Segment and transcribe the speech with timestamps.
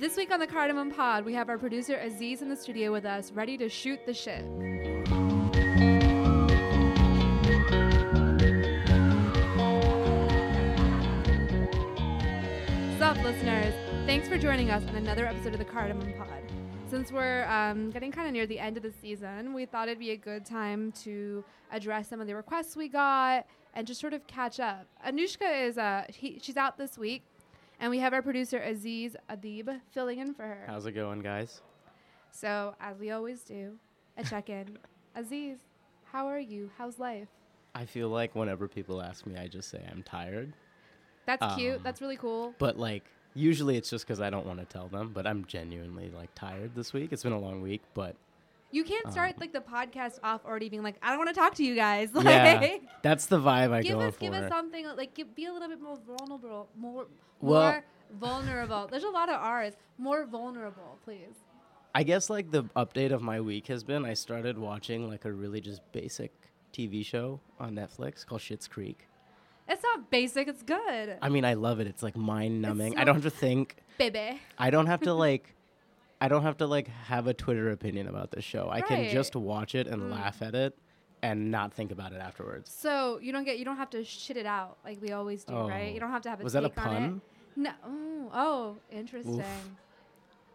[0.00, 3.04] This week on the Cardamom Pod, we have our producer Aziz in the studio with
[3.04, 4.46] us, ready to shoot the shit.
[12.98, 13.74] Sup, listeners?
[14.06, 16.28] Thanks for joining us on another episode of the Cardamom Pod.
[16.88, 19.98] Since we're um, getting kind of near the end of the season, we thought it'd
[19.98, 24.14] be a good time to address some of the requests we got and just sort
[24.14, 24.86] of catch up.
[25.06, 27.22] Anushka is uh, he, she's out this week,
[27.80, 30.64] and we have our producer Aziz Adib filling in for her.
[30.66, 31.62] How's it going, guys?
[32.30, 33.72] So, as we always do,
[34.16, 34.78] a check in.
[35.16, 35.58] Aziz,
[36.12, 36.70] how are you?
[36.78, 37.28] How's life?
[37.74, 40.52] I feel like whenever people ask me, I just say I'm tired.
[41.26, 41.76] That's cute.
[41.76, 42.54] Um, That's really cool.
[42.58, 43.04] But like,
[43.34, 45.12] usually it's just because I don't want to tell them.
[45.12, 47.12] But I'm genuinely like tired this week.
[47.12, 48.16] It's been a long week, but
[48.72, 51.34] You can't start um, like the podcast off already being like, I don't want to
[51.34, 52.10] talk to you guys.
[52.14, 54.20] Like, yeah, that's the vibe I give go us for.
[54.20, 57.06] give us something like give, be a little bit more vulnerable, more
[57.40, 57.84] Well- more
[58.18, 58.86] vulnerable.
[58.90, 59.74] There's a lot of R's.
[59.98, 61.34] More vulnerable, please.
[61.94, 65.32] I guess like the update of my week has been I started watching like a
[65.32, 66.32] really just basic
[66.72, 69.08] TV show on Netflix called Schitt's Creek.
[69.68, 70.46] It's not basic.
[70.48, 71.86] It's good, I mean, I love it.
[71.86, 72.98] It's like mind numbing.
[72.98, 73.76] I don't have to think.
[73.98, 74.40] baby.
[74.58, 75.54] I don't have to like
[76.20, 78.68] I don't have to like have a Twitter opinion about this show.
[78.70, 79.10] I can Right.
[79.10, 80.10] just watch it and Mm.
[80.12, 80.76] laugh at it
[81.22, 82.70] and not think about it afterwards.
[82.70, 85.54] So you don't get you don't have to shit it out like we always do,
[85.54, 85.88] right?
[85.90, 85.94] Oh.
[85.94, 86.98] You don't have to have a Was that a take on it.
[87.00, 87.20] pun?
[87.56, 87.70] No.
[87.88, 89.42] Ooh, oh, interesting.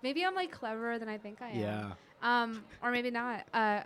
[0.03, 1.59] Maybe I'm like cleverer than I think I am.
[1.59, 1.91] Yeah.
[2.21, 3.45] Um, or maybe not.
[3.53, 3.81] Uh,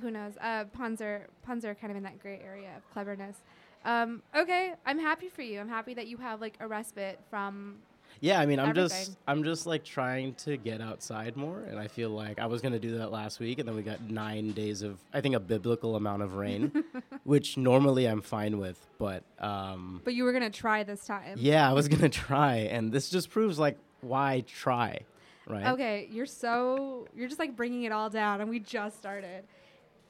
[0.00, 0.34] who knows?
[0.40, 3.36] Uh, puns are puns are kind of in that gray area of cleverness.
[3.84, 5.60] Um, okay, I'm happy for you.
[5.60, 7.78] I'm happy that you have like a respite from.
[8.22, 11.88] Yeah, I mean, I'm just I'm just like trying to get outside more and I
[11.88, 14.52] feel like I was going to do that last week and then we got 9
[14.52, 16.84] days of I think a biblical amount of rain,
[17.24, 21.34] which normally I'm fine with, but um But you were gonna try this time.
[21.36, 25.00] yeah, I was going to try and this just proves like why try,
[25.48, 25.66] right?
[25.66, 29.42] Okay, you're so you're just like bringing it all down, and we just started.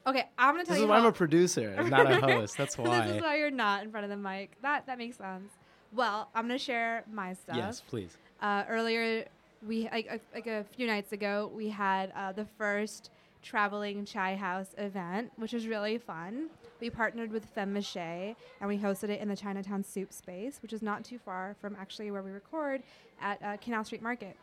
[0.05, 0.85] Okay, I'm gonna tell This you.
[0.85, 2.57] is why I'm a producer, not a host.
[2.57, 3.01] That's why.
[3.07, 4.51] this is why you're not in front of the mic.
[4.61, 5.51] That that makes sense.
[5.93, 7.55] Well, I'm gonna share my stuff.
[7.57, 8.17] Yes, please.
[8.41, 9.25] Uh, earlier,
[9.65, 13.11] we like a, like a few nights ago, we had uh, the first
[13.41, 16.49] traveling chai house event, which was really fun.
[16.79, 20.73] We partnered with Femme Mache, and we hosted it in the Chinatown Soup Space, which
[20.73, 22.83] is not too far from actually where we record
[23.21, 24.35] at uh, Canal Street Market.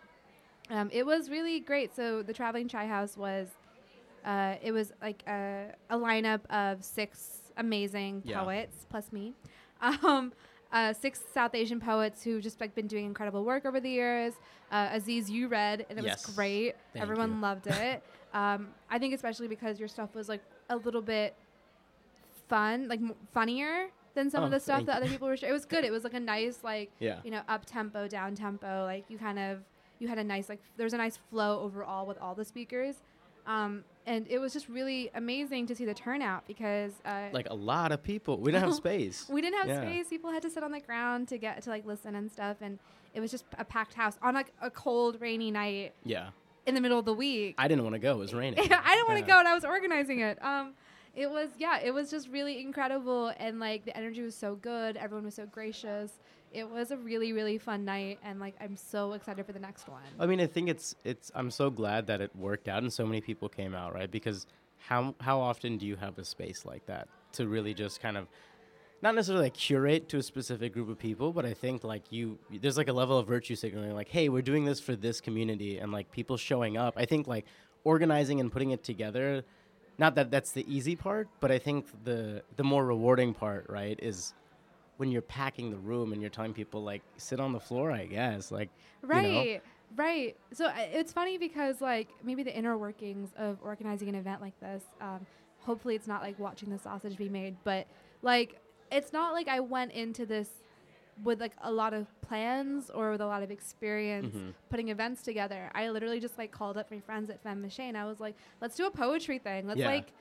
[0.71, 1.95] Um, it was really great.
[1.97, 3.49] So the traveling chai house was,
[4.25, 8.41] uh, it was like a, a lineup of six amazing Yeah.
[8.43, 9.35] poets plus me.
[9.83, 10.35] Um,
[10.73, 14.35] uh, six South Asian poets who've just like been doing incredible work over the years.
[14.71, 16.27] Uh, Aziz, you read, and it Yes.
[16.27, 16.77] was great.
[16.93, 17.41] Thank Everyone you.
[17.49, 18.03] loved it.
[18.33, 21.35] um, I think especially because your stuff was like a little bit
[22.49, 25.37] fun, like m- funnier than some of Oh, the stuff that other people were.
[25.37, 25.85] Sh- it was good.
[25.85, 27.19] It was like a nice like Yeah.
[27.25, 28.85] you know up tempo, down tempo.
[28.85, 29.59] Like you kind of
[29.99, 32.97] you had a nice like f- there's a nice flow overall with all the speakers.
[33.47, 37.55] Um, and it was just really amazing to see the turnout because uh, Like a
[37.55, 38.39] lot of people.
[38.39, 39.27] We didn't have space.
[39.31, 39.81] we didn't have Yeah.
[39.83, 40.09] space.
[40.09, 42.79] People had to sit on the ground to get to like listen and stuff, and
[43.15, 46.31] it was just a packed house on like a cold, rainy night Yeah.
[46.67, 47.55] in the middle of the week.
[47.59, 48.13] I didn't want to go.
[48.17, 48.59] It was raining.
[48.73, 50.43] I didn't want to go, and I was organizing it.
[50.45, 50.73] Um,
[51.15, 54.97] it was yeah, it was just really incredible, and like the energy was so good.
[54.97, 56.19] Everyone was so gracious.
[56.53, 59.89] It was a really really fun night, and like I'm so excited for the next
[59.89, 60.03] one.
[60.19, 61.31] I mean, I think it's it's.
[61.35, 64.11] I'm so glad that it worked out and so many people came out, right?
[64.11, 64.47] Because
[64.79, 68.27] how how often do you have a space like that to really just kind of
[69.03, 72.39] not necessarily like curate to a specific group of people, but I think like you
[72.51, 75.79] there's like a level of virtue signaling, like, hey, we're doing this for this community,
[75.79, 76.95] and like people showing up.
[76.97, 77.47] I think like
[77.85, 79.45] organizing and putting it together.
[79.99, 83.99] Not that that's the easy part, but I think the the more rewarding part, right,
[84.03, 84.35] is
[85.01, 87.91] when you're packing the room and you're telling people like sit on the floor.
[87.91, 88.69] I guess like
[89.03, 89.09] you know?
[89.09, 89.63] Right.
[89.97, 90.37] Right.
[90.53, 94.59] So uh, it's funny because like maybe the inner workings of organizing an event like
[94.61, 94.85] this.
[95.01, 95.27] Um,
[95.61, 97.87] hopefully, it's not like watching the sausage be made, but
[98.21, 98.61] like
[98.93, 100.51] it's not like I went into this
[101.25, 104.55] with like a lot of plans or with a lot of experience Mhm.
[104.69, 105.71] putting events together.
[105.75, 108.37] I literally just like called up my friends at Femme Mache and I was like,
[108.61, 109.67] let's do a poetry thing.
[109.67, 109.89] Let's Yeah.
[109.89, 110.13] like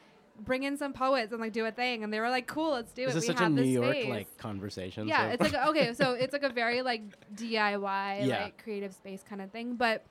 [0.43, 2.03] bring in some poets and like do a thing.
[2.03, 3.07] And they were like, cool, let's do it.
[3.07, 3.17] This it.
[3.17, 4.09] is we such a New York space.
[4.09, 5.07] like conversation.
[5.07, 7.01] Yeah, so- it's like okay, so it's like a very like
[7.35, 8.43] DIY Yeah.
[8.43, 10.03] like creative space kind of thing, but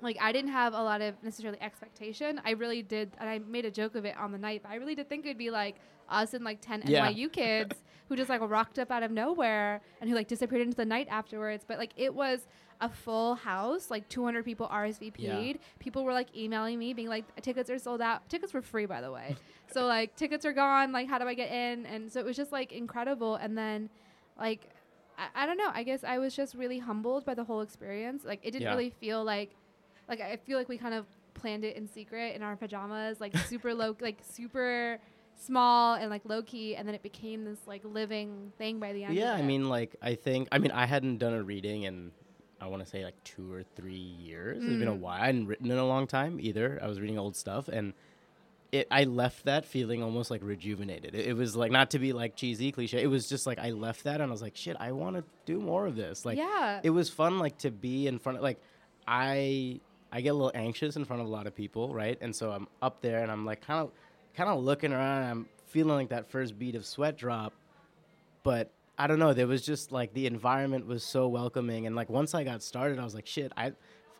[0.00, 2.40] like I didn't have a lot of necessarily expectation.
[2.44, 4.62] I really did, and I made a joke of it on the night.
[4.62, 5.76] But I really did think it'd be like
[6.08, 7.08] us and like ten Yeah.
[7.10, 7.76] NYU kids
[8.08, 11.08] who just like rocked up out of nowhere and who like disappeared into the night
[11.10, 11.64] afterwards.
[11.66, 12.46] But like it was
[12.80, 15.18] a full house, like 200 people RSVP'd.
[15.18, 15.52] Yeah.
[15.80, 18.28] People were like emailing me, being like, tickets are sold out.
[18.28, 19.34] Tickets were free, by the way.
[19.72, 20.92] so like tickets are gone.
[20.92, 21.86] Like how do I get in?
[21.86, 23.34] And so it was just like incredible.
[23.36, 23.90] And then
[24.38, 24.68] like
[25.18, 25.70] I, I don't know.
[25.74, 28.24] I guess I was just really humbled by the whole experience.
[28.24, 28.70] Like it didn't Yeah.
[28.70, 29.50] really feel like,
[30.08, 33.36] like I feel like we kind of planned it in secret in our pajamas, like
[33.48, 34.98] super low, like super
[35.36, 39.04] small and like low key, and then it became this like living thing by the
[39.04, 39.14] end.
[39.14, 42.10] yeah, I mean, like I think I mean I hadn't done a reading in
[42.60, 44.58] I want to say like two or three years.
[44.62, 45.00] It's been a Mm.
[45.00, 45.20] while.
[45.22, 46.78] I hadn't written in a long time either.
[46.82, 47.92] I was reading old stuff and.
[48.70, 51.14] It, I left that feeling almost like rejuvenated.
[51.14, 53.02] It, it was like not to be like cheesy cliche.
[53.02, 55.24] It was just like I left that and I was like, shit, I want to
[55.46, 56.26] do more of this.
[56.26, 58.60] Like, yeah, it was fun like to be in front of like
[59.06, 59.80] i
[60.12, 62.50] i get a little anxious in front of a lot of people right and so
[62.50, 63.90] i'm up there and i'm like kind of
[64.36, 67.54] kind of looking around and i'm feeling like that first beat of sweat drop
[68.42, 72.08] but i don't know there was just like the environment was so welcoming and like
[72.10, 73.72] once i got started i was like shit i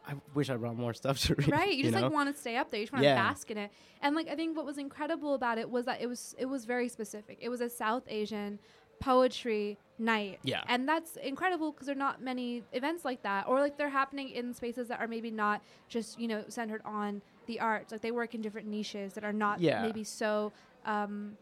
[0.07, 1.75] i wish i brought more stuff to read right.
[1.75, 2.03] You, just know?
[2.03, 2.81] like want to stay up there.
[2.81, 3.15] You just want Yeah.
[3.17, 3.71] to bask in it.
[4.01, 6.65] And like I think what was incredible about it was that it was it was
[6.65, 7.37] very specific.
[7.43, 8.59] It was a South Asian
[9.01, 10.39] poetry night.
[10.43, 10.63] Yeah.
[10.69, 14.31] And that's incredible because there are not many events like that, or like they're happening
[14.31, 17.93] in spaces that are maybe not just you know centered on the arts.
[17.93, 19.83] Like they work in different niches that are not Yeah.
[19.83, 20.53] maybe so.
[20.87, 21.37] Um,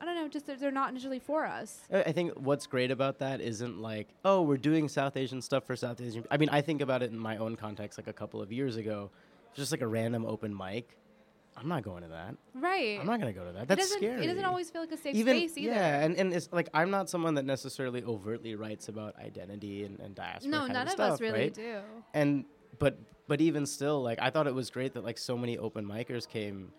[0.00, 1.80] I don't know, just they're, they're not initially for us.
[1.92, 5.76] I think what's great about that isn't like, oh, we're doing South Asian stuff for
[5.76, 6.24] South Asian.
[6.30, 8.76] I mean, I think about it in my own context, like a couple of years
[8.76, 9.10] ago,
[9.54, 10.96] just like a random open mic.
[11.56, 12.36] I'm not going to that.
[12.54, 12.98] Right.
[12.98, 13.62] I'm not gonna go to that.
[13.64, 14.24] it That's doesn't, scary.
[14.24, 15.74] It doesn't always feel like a safe Even space either.
[15.74, 19.98] yeah, and, and it's like I'm not someone that necessarily overtly writes about identity and,
[20.00, 20.50] and diaspora.
[20.50, 21.54] no, none of, of stuff, us really right?
[21.54, 21.78] do.
[22.14, 22.44] And
[22.78, 25.84] but but even still, like I thought it was great that like so many open
[25.84, 26.72] micers came,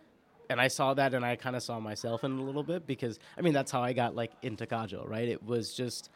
[0.51, 3.19] and I saw that, and I kind of saw myself in a little bit because
[3.37, 5.27] I mean that's how I got like into Kajal, right?
[5.27, 6.09] It was just.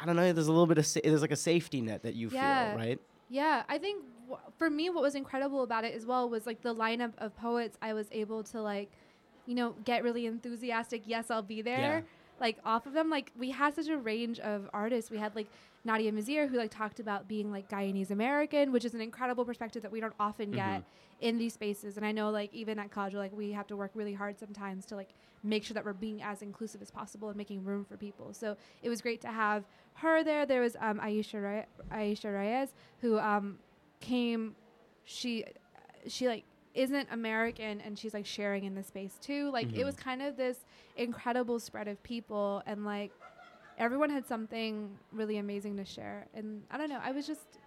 [0.00, 0.30] I don't know.
[0.32, 2.70] There's a little bit of sa- there's like a safety net that you Yeah.
[2.70, 3.00] feel, right?
[3.30, 6.60] Yeah, I think w- for me, what was incredible about it as well was like
[6.60, 8.90] the lineup of poets I was able to like,
[9.46, 11.02] you know, get really enthusiastic.
[11.06, 11.78] Yes, I'll be there.
[11.78, 12.00] Yeah.
[12.38, 15.10] Like off of them, like we had such a range of artists.
[15.10, 15.48] We had like
[15.86, 19.82] Nadia Mazir, who like talked about being like Guyanese American, which is an incredible perspective
[19.82, 20.82] that we don't often get
[21.20, 21.96] in these spaces.
[21.96, 24.84] And I know like even at Kajal, like we have to work really hard sometimes
[24.86, 25.10] to like
[25.42, 28.34] make sure that we're being as inclusive as possible and making room for people.
[28.34, 30.44] So it was great to have her there.
[30.44, 33.58] There was um, Aisha Reyes, Aisha Reyes, who um,
[34.00, 34.56] came.
[35.04, 35.44] She
[36.08, 36.44] she like
[36.74, 39.50] isn't American and she's like sharing in the space too.
[39.50, 39.84] Like it Mhm.
[39.84, 40.58] was kind of this
[40.96, 43.12] incredible spread of people and like
[43.78, 46.26] everyone had something really amazing to share.
[46.34, 47.58] And I don't know, I was just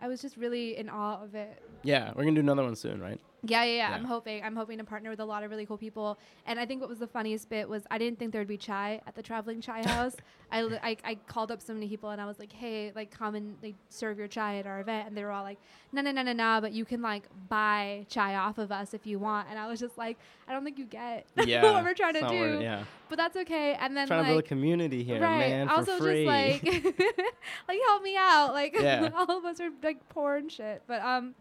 [0.00, 1.62] I was just really in awe of it.
[1.82, 3.20] Yeah, we're gonna do another one soon, right?
[3.44, 3.88] Yeah, yeah, yeah.
[3.90, 3.94] Yeah.
[3.94, 4.42] I'm hoping.
[4.42, 6.18] I'm hoping to partner with a lot of really cool people.
[6.46, 9.00] And I think what was the funniest bit was I didn't think there'd be chai
[9.06, 10.16] at the traveling chai house.
[10.50, 13.10] I, li- I, I called up so many people and I was like, hey, like
[13.10, 15.06] come and like serve your chai at our event.
[15.08, 15.58] And they were all like,
[15.92, 16.58] no, no, no, no, no.
[16.60, 19.46] But you can like buy chai off of us if you want.
[19.50, 20.18] And I was just like,
[20.48, 22.58] I don't think you get Yeah, what we're trying to do.
[22.60, 23.74] yeah, But that's okay.
[23.74, 25.48] And then trying like to build a community here, right.
[25.50, 26.24] man, also for free.
[26.24, 26.84] just like
[27.68, 28.52] like help me out.
[28.52, 28.74] Like
[29.14, 30.82] all of us are like poor and shit.
[30.88, 31.34] But um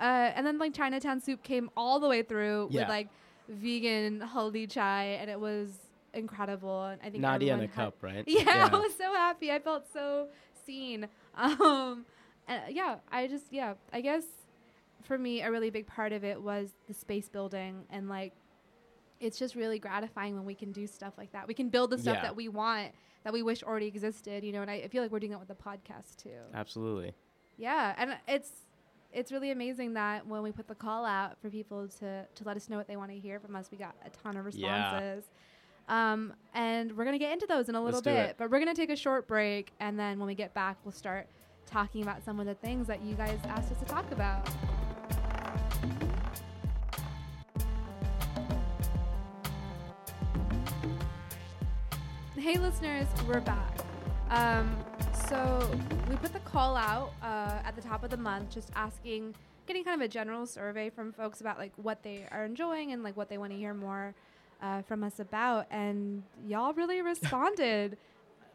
[0.00, 2.82] uh and then like Chinatown soup came all the way through Yeah.
[2.82, 3.08] with like
[3.48, 5.70] vegan haldi chai and it was
[6.14, 8.24] incredible and I think Nadia in a cup, right?
[8.26, 9.50] Yeah, I was so happy.
[9.52, 10.28] I felt so
[10.66, 11.08] seen.
[11.36, 12.04] Um
[12.48, 14.24] and uh, yeah, I just yeah, I guess
[15.02, 18.32] for me a really big part of it was the space building and like
[19.20, 21.46] it's just really gratifying when we can do stuff like that.
[21.48, 22.22] We can build the stuff Yeah.
[22.22, 22.92] that we want
[23.24, 25.40] that we wish already existed, you know, and I, I feel like we're doing that
[25.40, 26.38] with the podcast too.
[26.54, 27.14] Absolutely.
[27.56, 28.52] Yeah, and it's
[29.12, 32.56] it's really amazing that when we put the call out for people to to let
[32.56, 34.74] us know what they want to hear from us, we got a ton of Yeah.
[35.00, 35.30] responses.
[35.88, 38.36] Um, and we're gonna get into those in a little Let's bit, it.
[38.38, 41.26] but we're gonna take a short break, and then when we get back, we'll start
[41.64, 44.46] talking about some of the things that you guys asked us to talk about.
[52.36, 53.78] Hey, listeners, we're back.
[54.30, 54.76] Um,
[55.28, 55.70] so
[56.08, 59.34] we put the call out uh, at the top of the month, just asking,
[59.66, 63.02] getting kind of a general survey from folks about like what they are enjoying and
[63.02, 64.14] like what they want to hear more
[64.62, 67.96] uh, from us about, and y'all really responded.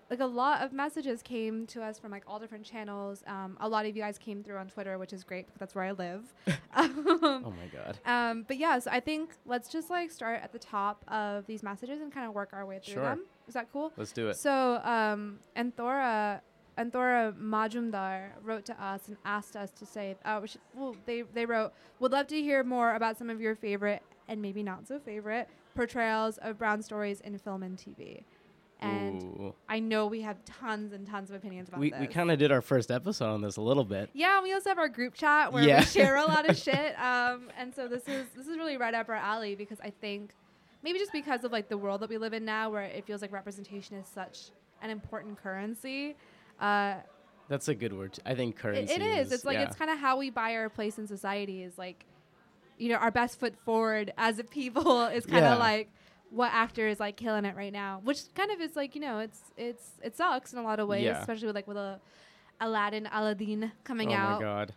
[0.09, 3.23] like a lot of messages came to us from like all different channels.
[3.27, 5.75] Um, a lot of you guys came through on Twitter, which is great because that's
[5.75, 6.33] where I live.
[6.75, 7.05] um,
[7.45, 7.99] Oh my god.
[8.05, 11.61] um, but yeah, so I think let's just like start at the top of these
[11.63, 13.03] messages and kind of work our way through Sure.
[13.03, 13.25] them.
[13.47, 13.91] Is that cool?
[13.97, 14.37] Let's do it.
[14.37, 16.39] So, um, Anthora,
[16.77, 21.21] Anthora Majumdar wrote to us and asked us to say, uh, we should, well, they,
[21.21, 24.87] they wrote, would love to hear more about some of your favorite and maybe not
[24.87, 28.23] so favorite portrayals of brown stories in film and TV.
[28.79, 29.55] And Ooh.
[29.69, 31.99] I know we have tons and tons of opinions about we this.
[32.01, 34.09] we kind of did our first episode on this a little bit.
[34.13, 35.79] Yeah, we also have our group chat where Yeah.
[35.79, 36.99] we share a lot of shit.
[36.99, 40.33] Um, and so this is this is really right up our alley because I think
[40.83, 43.21] maybe just because of like the world that we live in now, where it feels
[43.21, 44.49] like representation is such
[44.81, 46.15] an important currency.
[46.59, 46.95] Uh,
[47.49, 48.17] That's a good word.
[48.25, 48.93] I think it, currency.
[48.93, 49.31] it is.
[49.31, 49.63] It's like yeah.
[49.63, 51.63] it's kind of how we buy our place in society.
[51.63, 52.05] Is like,
[52.77, 55.63] you know, our best foot forward as a people is kind of Yeah.
[55.63, 55.89] like
[56.29, 59.19] what actor is like killing it right now, which kind of is like you know
[59.19, 61.19] it's it's it sucks in a lot of ways, Yeah.
[61.19, 61.99] especially with like with a
[62.59, 64.41] Aladdin Aladdin coming oh out.
[64.41, 64.73] my god.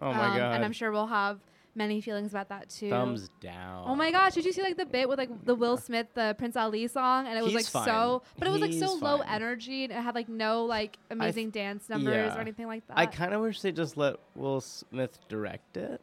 [0.00, 0.54] Oh my Um, god.
[0.56, 1.40] And I'm sure we'll have
[1.76, 2.90] many feelings about that too.
[2.90, 3.84] Thumbs down.
[3.86, 4.34] Oh my gosh!
[4.34, 7.26] Did you see like the bit with like the Will Smith, the Prince Ali song,
[7.26, 9.92] and it was He's like so, but it was like so He's low energy, and
[9.92, 12.36] it had like no like amazing dance numbers yeah.
[12.36, 12.98] or anything like that.
[12.98, 16.00] I kind of wish they just let Will Smith direct it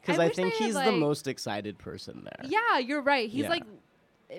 [0.00, 2.50] because I, they think he's the most excited person there.
[2.50, 3.28] Yeah, you're right.
[3.28, 3.50] He's Yeah.
[3.50, 3.64] like,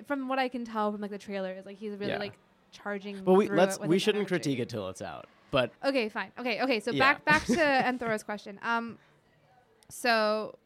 [0.06, 2.18] from what I can tell from like the trailer, is like he's really Yeah.
[2.18, 2.34] like
[2.70, 3.22] charging.
[3.24, 4.28] But we let's we shouldn't energy.
[4.28, 5.26] critique it till it's out.
[5.50, 6.32] But Okay, fine.
[6.38, 6.80] Okay, okay.
[6.80, 6.98] So Yeah.
[6.98, 8.58] back back to Anthoro's question.
[8.62, 8.98] Um,
[9.88, 10.58] so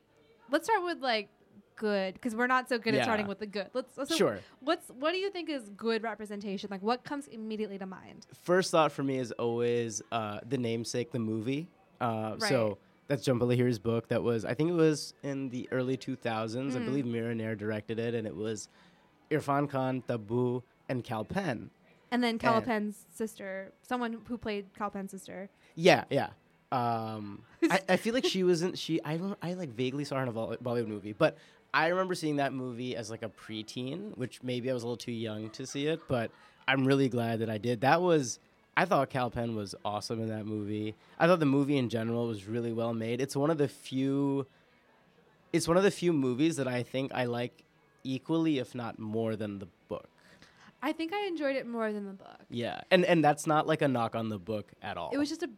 [0.50, 1.28] let's start with like
[1.76, 3.68] good because we're not so good at starting with the good.
[3.72, 4.40] Let's so sure.
[4.60, 6.68] What's what do you think is good representation?
[6.70, 8.26] Like what comes immediately to mind?
[8.42, 11.68] First thought for me is always uh, the namesake, the movie.
[12.00, 14.08] Uh, So that's Jhumpa Lahiri's book.
[14.08, 16.74] That was I think it was in the early 2000s.
[16.76, 16.84] I Mm.
[16.84, 18.68] believe Mira Nair directed it, and it was
[19.30, 21.70] Irfan Khan, Tabu, and Kal Penn.
[22.10, 25.50] And then Cal And- Penn's sister, someone who played Kal Penn's sister.
[25.74, 26.30] Yeah, yeah.
[26.70, 28.78] Um, I, I feel like she wasn't.
[28.78, 29.38] She I don't.
[29.42, 31.36] I like vaguely saw her in a Bollywood movie, but
[31.72, 34.96] I remember seeing that movie as like a preteen, which maybe I was a little
[34.96, 36.00] too young to see it.
[36.08, 36.30] But
[36.66, 37.80] I'm really glad that I did.
[37.80, 38.38] That was.
[38.76, 40.94] I thought Kal Penn was awesome in that movie.
[41.18, 43.20] I thought the movie in general was really well made.
[43.20, 44.46] It's one of the few.
[45.52, 47.64] It's one of the few movies that I think I like
[48.04, 50.08] equally, if not more, than the book.
[50.80, 52.38] I think I enjoyed it more than the book.
[52.50, 55.10] Yeah, and and that's not like a knock on the book at all.
[55.12, 55.50] It was just a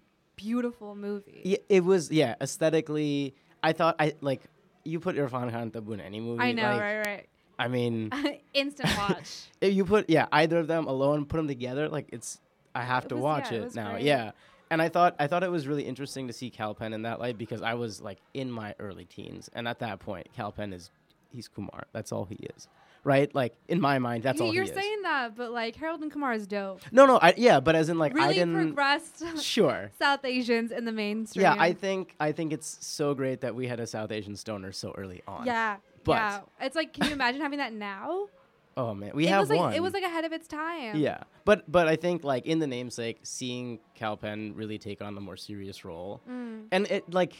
[0.44, 1.40] beautiful movie.
[1.44, 2.10] Yeah, it was.
[2.10, 4.42] Yeah, aesthetically, I thought I like
[4.84, 6.42] you put Irfan Khan Tabu in any movie.
[6.42, 7.26] I know, like, right,
[7.58, 8.10] I mean.
[8.54, 9.42] Instant watch.
[9.60, 12.40] if you put yeah either of them alone, put them together, like it's
[12.74, 13.90] I have It to was- watch yeah, it it, now.
[13.92, 14.02] great.
[14.04, 14.30] Yeah,
[14.70, 17.20] and I thought I thought it was really interesting to see Kal Penn in that
[17.20, 20.72] light because I was like in my early teens, and at that point, Kal Penn
[20.72, 20.90] is
[21.32, 21.84] he's Kumar.
[21.92, 22.66] That's all he is,
[23.04, 23.34] right?
[23.34, 26.46] Like in my mind, that's all You're saying that, but like Harold and Kumar is
[26.46, 26.80] dope.
[26.92, 28.54] No, no, I, yeah, but as in like I didn't.
[28.54, 29.90] progressed Sure.
[29.98, 31.42] South Asians in the mainstream.
[31.42, 34.72] Yeah, I think I think it's so great that we had a South Asian stoner
[34.72, 35.46] so early on.
[35.46, 35.76] Yeah.
[36.04, 36.40] But- yeah.
[36.60, 38.26] It's like, can you imagine having that now?
[38.76, 39.74] Oh man, we it have was like one.
[39.74, 40.96] it was like ahead of its time.
[40.96, 45.16] yeah, but but I think like in the namesake, seeing Kal Penn really take on
[45.16, 46.66] the more serious role, Mm.
[46.70, 47.34] and it like,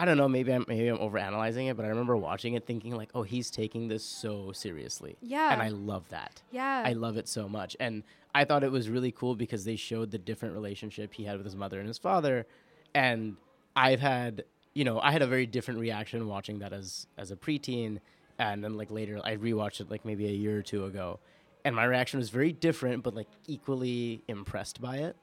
[0.00, 2.94] I don't know, maybe I'm maybe I'm overanalyzing it, but I remember watching it thinking
[2.94, 5.52] like, oh, he's taking this so seriously, Yeah.
[5.52, 6.40] and I love that.
[6.52, 6.82] yeah.
[6.86, 10.12] I love it so much, and I thought it was really cool because they showed
[10.12, 12.46] the different relationship he had with his mother and his father,
[12.94, 13.36] and
[13.74, 17.36] I've had you know I had a very different reaction watching that as as a
[17.36, 17.98] preteen,
[18.38, 21.18] and then like later I rewatched it like maybe a year or two ago,
[21.64, 25.16] and my reaction was very different, but like equally impressed by it.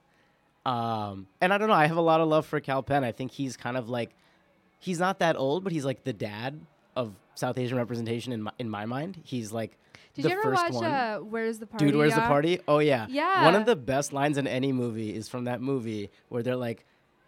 [0.65, 3.03] Um, and I don't know, I have a lot of love for Kal Penn.
[3.03, 4.15] I think he's kind of like
[4.79, 6.59] he's not that old, but he's like the dad
[6.95, 9.19] of South Asian representation in my in my mind.
[9.23, 9.77] He's like
[10.13, 10.85] Did the you ever first watch one.
[10.85, 11.85] uh, Where's the Party?
[11.85, 12.27] Dude, where's the Yeah?
[12.27, 12.59] party?
[12.67, 13.07] Oh yeah.
[13.09, 13.43] Yeah.
[13.45, 16.85] One of the best lines in any movie is from that movie where they're like,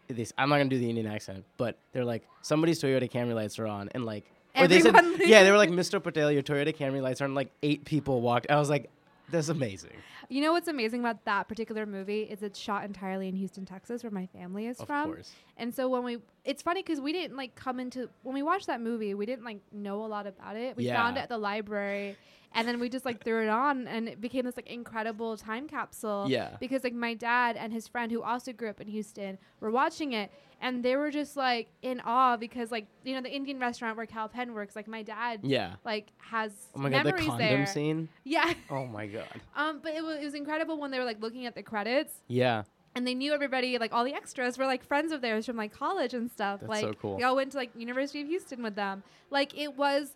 [0.08, 0.32] this.
[0.38, 3.68] I'm not gonna do the Indian accent, but they're like, somebody's Toyota Camry lights are
[3.68, 4.24] on, and like,
[4.56, 6.02] or they said, Everyone yeah, they were like, Mr.
[6.02, 7.34] Patel, your Toyota Camry lights are on.
[7.36, 8.50] Like eight people walked.
[8.50, 8.90] I was like,
[9.30, 9.92] that's amazing.
[10.30, 14.04] You know what's amazing about that particular movie is it's shot entirely in Houston, Texas,
[14.04, 14.84] where my family is from.
[14.84, 15.14] Of from.
[15.14, 15.32] course.
[15.58, 18.68] And so when we, it's funny because we didn't like come into when we watched
[18.68, 20.78] that movie, we didn't like know a lot about it.
[20.78, 22.16] We found it at the library,
[22.56, 25.68] and then we just like threw it on, and it became this like incredible time
[25.68, 26.26] capsule.
[26.28, 26.58] Yeah.
[26.60, 30.14] Because like my dad and his friend who also grew up in Houston were watching
[30.14, 33.96] it, and they were just like in awe because like you know the Indian restaurant
[33.96, 35.76] where Kal Penn works, like my dad Yeah.
[35.86, 37.66] like has Oh my god, the condom there.
[37.68, 38.10] scene.
[38.24, 38.54] Yeah.
[38.72, 39.28] Oh my god.
[39.56, 42.14] Um, but it was, it was incredible when they were like looking at the credits
[42.28, 42.64] Yeah.
[42.96, 45.72] and they knew everybody, like all the extras were like friends of theirs from like
[45.74, 46.62] college and stuff.
[46.62, 47.18] That's like so cool.
[47.18, 49.04] they all went to like University of Houston with them.
[49.30, 50.16] Like it was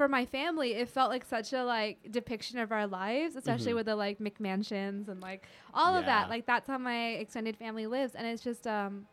[0.00, 3.74] for my family, it felt like such a like depiction of our lives, especially Mhm.
[3.74, 6.30] with the like McMansions and like all of that.
[6.30, 9.06] Like that's how my extended family lives, and it's just um.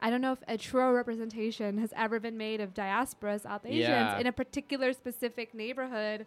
[0.00, 3.80] I don't know if a true representation has ever been made of diaspora South Asians
[3.88, 4.18] Yeah.
[4.18, 6.26] in a particular specific neighborhood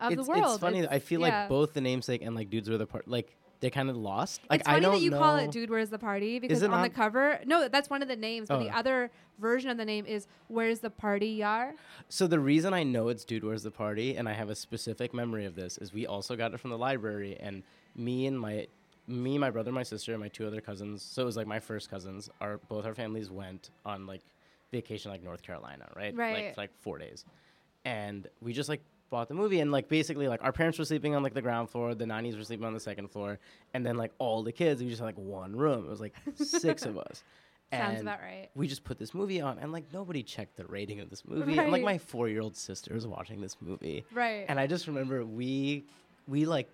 [0.00, 0.44] of it's, the world.
[0.54, 0.80] it's funny.
[0.80, 1.40] that I feel yeah.
[1.40, 3.06] like both the namesake and like dudes were the part.
[3.06, 4.42] Like they're kind of lost.
[4.50, 5.18] Like it's I funny don't that you know.
[5.18, 8.14] call it "Dude, Where's the Party" because on the cover, no, that's one of the
[8.16, 8.78] names, but the Oh.
[8.78, 11.72] other version of the name is "Where's the Party, Yaar."
[12.10, 15.14] So the reason I know it's Dude Where's the Party and I have a specific
[15.14, 17.62] memory of this is we also got it from the library and
[17.96, 18.66] me and my
[19.06, 21.02] me, my brother, my sister, and my two other cousins.
[21.02, 22.28] So it was like my first cousins.
[22.42, 24.20] Our both our families went on like
[24.72, 26.14] vacation like North Carolina, right?
[26.14, 26.34] Right.
[26.34, 27.24] Like for like four days.
[27.86, 31.14] And we just like bought the movie and like basically like our parents were sleeping
[31.14, 33.38] on like the ground floor, the nannies were sleeping on the second floor,
[33.72, 35.84] and then like all the kids we just had like one room.
[35.84, 37.22] It was like six of us.
[37.72, 38.50] Sounds about right.
[38.54, 41.58] We just put this movie on and like nobody checked the rating of this movie.
[41.58, 44.04] And like my four year old sister is watching this movie.
[44.12, 44.44] Right.
[44.48, 45.84] And I just remember we
[46.28, 46.68] we like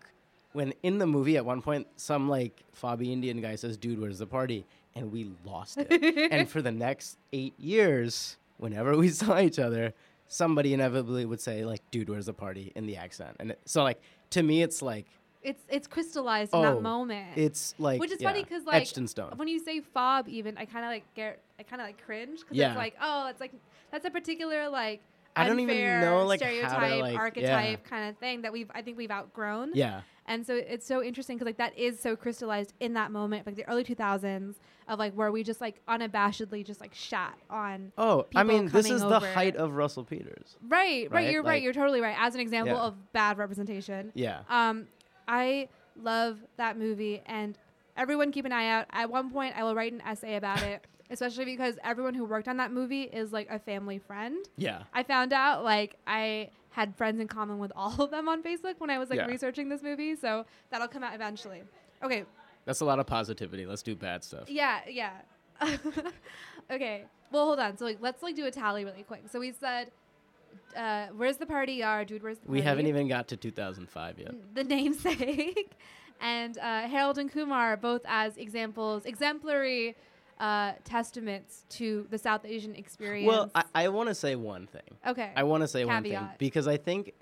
[0.53, 4.19] when in the movie at one point some like fobby Indian guy says, "Dude, where's
[4.19, 5.89] the party?" and we lost it.
[6.33, 9.95] and for the next eight years, whenever we saw each other,
[10.31, 13.37] somebody inevitably would say like, "Dude, where's the party?" in the accent.
[13.41, 15.07] And it, so like to me, it's like
[15.43, 17.37] it's it's crystallized in Oh, that moment.
[17.37, 19.33] it's like Which is yeah, funny 'cause, like, etched in stone.
[19.37, 22.41] when you say fob, even I kind of like get, I kind of like cringe
[22.41, 22.69] because Yeah.
[22.69, 23.53] it's like, oh, it's like
[23.93, 25.03] that's a particular like
[25.37, 27.19] I don't even know, like, how to, stereotype, like- yeah.
[27.21, 29.71] archetype kind of thing that we've I think we've outgrown.
[29.75, 30.03] yeah.
[30.27, 33.57] And so it's so interesting because like that is so crystallized in that moment, like
[33.57, 34.55] the early 2000s
[34.87, 37.91] of like where we just like unabashedly just like shat on.
[37.99, 40.57] Oh, I mean, this is the height of Russell Peters.
[40.69, 42.15] Right, right, Right, you're right, you're totally right.
[42.19, 42.83] As an example Yeah.
[42.83, 44.13] of bad representation.
[44.15, 44.41] Yeah.
[44.49, 44.87] Um,
[45.27, 45.69] I
[46.01, 47.59] love that movie, and
[48.01, 48.87] everyone keep an eye out.
[48.91, 52.49] At one point, I will write an essay about it, especially because everyone who worked
[52.49, 54.37] on that movie is like a family friend.
[54.57, 54.83] Yeah.
[54.95, 58.75] I found out like I had friends in common with all of them on Facebook
[58.79, 59.27] when I was like Yeah.
[59.27, 61.63] researching this movie, so that'll come out eventually.
[62.03, 62.25] Okay,
[62.65, 63.67] That's a lot of positivity.
[63.67, 64.49] Let's do bad stuff.
[64.49, 65.13] yeah, yeah.
[66.71, 67.77] okay, well, hold on.
[67.77, 69.25] So like, let's like do a tally really quick.
[69.31, 69.91] So we said,
[70.77, 72.23] uh, "Where's the party yard, dude?
[72.23, 74.35] Where's the We haven't even got to 2005 yet.
[74.55, 75.73] the namesake
[76.21, 79.97] and uh, Harold and Kumar both as examples, exemplary
[80.39, 83.29] uh, testaments to the South Asian experience.
[83.29, 84.97] Well, I, I want to say one thing.
[85.07, 85.31] okay.
[85.37, 86.39] I want to say one thing Caveat.
[86.39, 87.13] because I think,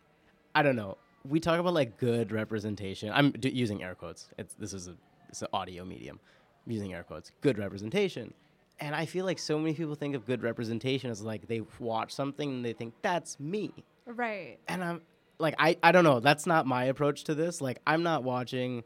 [0.54, 0.98] I don't know.
[1.28, 3.10] We talk about like good representation.
[3.12, 4.28] I'm d- using air quotes.
[4.38, 4.94] It's this is a
[5.28, 6.20] it's an audio medium.
[6.64, 7.32] I'm using air quotes.
[7.40, 8.32] Good representation,
[8.78, 12.12] and I feel like so many people think of good representation as like they watch
[12.12, 13.72] something and they think that's me.
[14.06, 14.58] right.
[14.68, 15.00] and I'm
[15.38, 16.21] like I I don't know.
[16.21, 17.61] That's not my approach to this.
[17.61, 18.85] Like I'm not watching,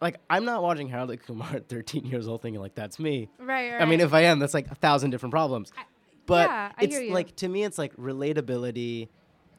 [0.00, 3.28] like I'm not watching Harold Kumar at 13 years old thinking like that's me.
[3.38, 3.72] Right.
[3.72, 3.82] Right.
[3.82, 5.72] I mean, if I am, that's like a thousand different problems.
[5.76, 5.82] I-
[6.26, 7.12] But yeah, I it's hear you.
[7.14, 9.08] like to me, it's like relatability.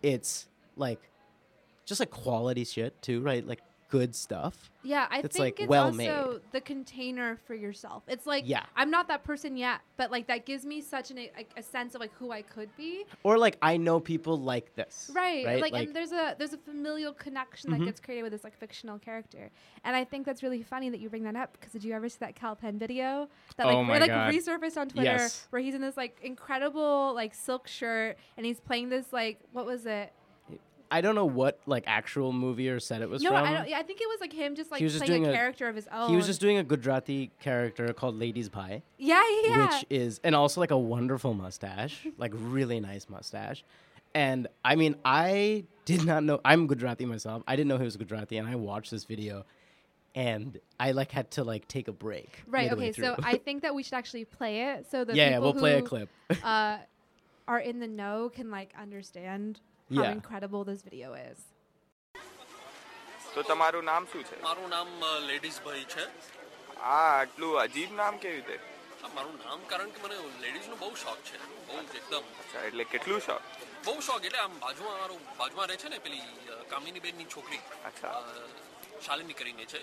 [0.02, 1.00] It's like
[1.86, 3.46] just like quality shit too, right?
[3.46, 3.60] Like
[3.92, 4.72] good stuff.
[4.84, 6.42] yeah, I think like, it's well also made.
[6.54, 8.02] the container for yourself.
[8.08, 8.64] It's like Yeah.
[8.76, 11.94] I'm not that person yet, but like that gives me such an, a, a sense
[11.94, 13.04] of like who I could be.
[13.24, 15.12] Or like I know people like this.
[15.14, 15.46] Right.
[15.46, 15.62] Right.
[15.62, 17.80] Like, and there's a there's a familial connection Mhm.
[17.80, 19.52] that gets created with this like fictional character.
[19.84, 22.10] And I think that's really funny that you bring that up because did you ever
[22.10, 23.28] see that Kal Penn video
[23.58, 24.34] that like, Oh my like God.
[24.34, 25.48] resurfaced on Twitter Yes.
[25.52, 29.66] where he's in this like incredible like silk shirt and he's playing this like what
[29.66, 30.12] was it?
[30.92, 33.46] I don't know what like actual movie or set it was no, from.
[33.46, 35.24] I don't yeah, I think it was like him just like He was just playing
[35.24, 36.10] a, doing a- character of his own.
[36.10, 38.84] He was just doing a Gujarati character called Ladies Bhai.
[38.98, 39.66] Yeah, yeah, yeah.
[39.66, 43.64] which is and also like a wonderful mustache, like really nice mustache.
[44.14, 47.42] And I mean, I did not know I'm Gujarati myself.
[47.48, 49.46] I didn't know he was Gujarati, and I watched this video,
[50.14, 52.44] and I like had to like take a break.
[52.48, 53.16] right, okay, so.
[53.24, 55.82] I think that we should actually play it so the yeah, yeah, we'll play a
[55.82, 56.10] clip.
[56.44, 56.80] uh,
[57.48, 60.13] are in the know can like understand how Yeah.
[60.13, 61.39] incredible this video is.
[63.35, 64.89] તો તમારું નામ શું છે મારું નામ
[65.31, 66.05] ladies ભાઈ છે
[66.93, 68.57] આ આટલું અજીબ નામ કેવી રીતે
[69.05, 72.85] આ મારું નામ કારણ કે મને લેડીઝનો બહુ શોખ છે બહુ જ એકદમ અચ્છા એટલે
[72.95, 73.45] કેટલું શોખ
[73.89, 78.11] બહુ શોખ એટલે આમ બાજુમાં મારું બાજુમાં રહે છે ને પેલી અ, કામિનીબેનની છોકરી અચ્છા
[78.15, 78.49] અ,
[79.07, 79.83] શાલિની કરીને છે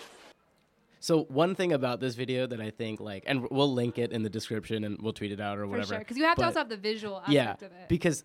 [1.03, 4.21] So one thing about this video that I think like, and we'll link it in
[4.25, 5.89] the description and we'll tweet it out or For whatever.
[5.89, 6.03] sure.
[6.03, 7.89] Because you have to but- also have the visual yeah, aspect of it.
[7.89, 8.19] because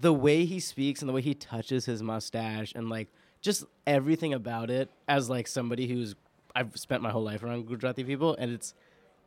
[0.00, 3.08] the way he speaks and the way he touches his mustache and like
[3.40, 6.14] just everything about it as like somebody who's
[6.54, 8.74] I've spent my whole life around Gujarati people and it's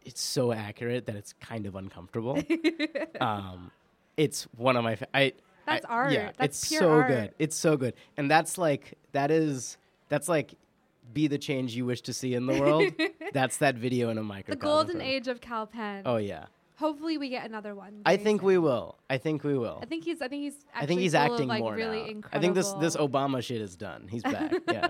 [0.03, 2.41] it's so accurate that it's kind of uncomfortable.
[3.21, 3.71] um,
[4.17, 5.33] it's one of my fa- I.
[5.67, 6.11] That's I- art.
[6.11, 7.07] Yeah, That's it's so art.
[7.07, 7.33] good.
[7.37, 9.77] It's so good, and that's like that is
[10.09, 10.55] that's like
[11.13, 12.91] be the change you wish to see in the world.
[13.33, 14.59] that's that video in a microphone.
[14.59, 16.01] the golden age of Kal Penn.
[16.05, 16.45] Oh yeah,
[16.81, 18.01] Hopefully we get another one.
[18.05, 18.47] I think soon.
[18.47, 18.97] we will.
[19.09, 19.79] I think we will.
[19.81, 20.21] I think he's.
[20.21, 20.55] I think he's.
[20.73, 22.09] Actually I think he's acting of, like, more really now.
[22.09, 22.37] Incredible.
[22.37, 24.07] I think this this Obama shit is done.
[24.09, 24.51] He's back.
[24.71, 24.87] yeah.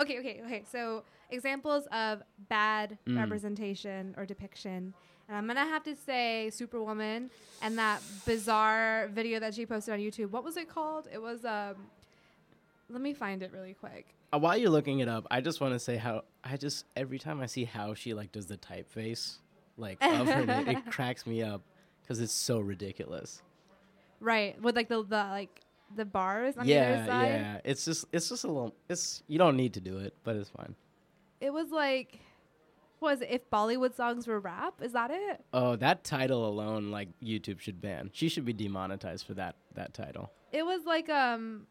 [0.00, 0.62] okay, okay, okay.
[0.70, 3.18] So examples of bad Mm.
[3.18, 4.92] representation or depiction,
[5.28, 7.30] and I'm gonna have to say Superwoman
[7.62, 10.30] and that bizarre video that she posted on YouTube.
[10.30, 11.08] What was it called?
[11.12, 11.74] It was um.
[12.90, 14.14] Let me find it really quick.
[14.32, 17.18] Uh, while you're looking it up, I just want to say how I just every
[17.18, 19.38] time I see how she like does the typeface,
[19.78, 21.62] like of her name, it cracks me up
[22.02, 23.42] because it's so ridiculous.
[24.20, 25.60] Right, with like the the like
[25.94, 27.28] the bars on either yeah, side.
[27.28, 27.60] yeah.
[27.64, 28.74] It's just it's just a little.
[28.88, 30.74] It's you don't need to do it, but it's fine.
[31.40, 32.18] It was like,
[33.00, 33.28] was it?
[33.30, 35.44] If Bollywood songs were rap, is that it?
[35.52, 38.10] Oh, that title alone, like YouTube should ban.
[38.12, 40.32] She should be demonetized for that that title.
[40.52, 41.66] It was like um,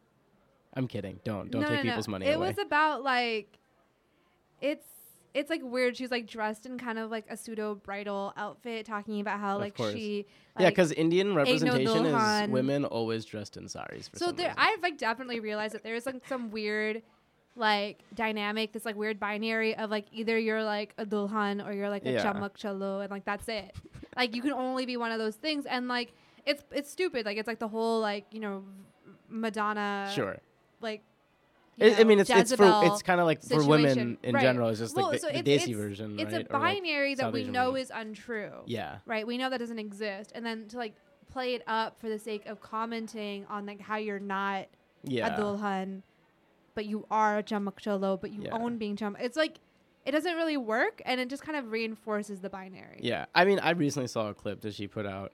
[0.73, 1.19] I'm kidding.
[1.23, 1.89] Don't don't no, take no, no.
[1.89, 2.33] people's money away.
[2.33, 2.47] It away.
[2.49, 3.57] was about like,
[4.61, 4.85] it's
[5.33, 5.95] it's like weird.
[5.97, 9.61] She's like dressed in kind of like a pseudo bridal outfit, talking about how Of
[9.61, 9.93] like course.
[9.93, 10.25] she.
[10.59, 14.07] yeah, because Indian representation is women always dressed in saris.
[14.07, 14.55] For so there, reason.
[14.57, 17.01] I've like definitely realized that there's like some weird.
[17.59, 21.89] Like dynamic, this like weird binary of like either you're like a dulhan or you're
[21.89, 22.23] like a Yeah.
[22.23, 23.75] chamak chalo, and like that's it.
[24.15, 26.13] like you can only be one of those things, and like
[26.45, 27.25] it's it's stupid.
[27.25, 28.63] Like it's like the whole like you know
[29.29, 30.37] Madonna sure.
[30.81, 31.01] like.
[31.79, 34.41] I I mean, it's it's for it's kind of like for women in Right.
[34.41, 34.69] general.
[34.69, 36.45] It's just Well, like the, so the Desi version, It's right?
[36.49, 37.83] a Or, like, binary that we know version.
[37.83, 38.51] is untrue.
[38.65, 38.97] Yeah.
[39.05, 39.25] Right.
[39.27, 40.95] We know that doesn't exist, and then to like
[41.31, 44.67] play it up for the sake of commenting on like how you're not
[45.03, 45.35] Yeah.
[45.35, 46.01] a dulhan,
[46.73, 48.55] but you are a jamak cholo, but you Yeah.
[48.57, 49.21] own being jamak.
[49.21, 49.59] It's like
[50.05, 53.01] it doesn't really work, and it just kind of reinforces the binary.
[53.03, 53.25] Yeah.
[53.35, 55.33] I mean, I recently saw a clip that she put out.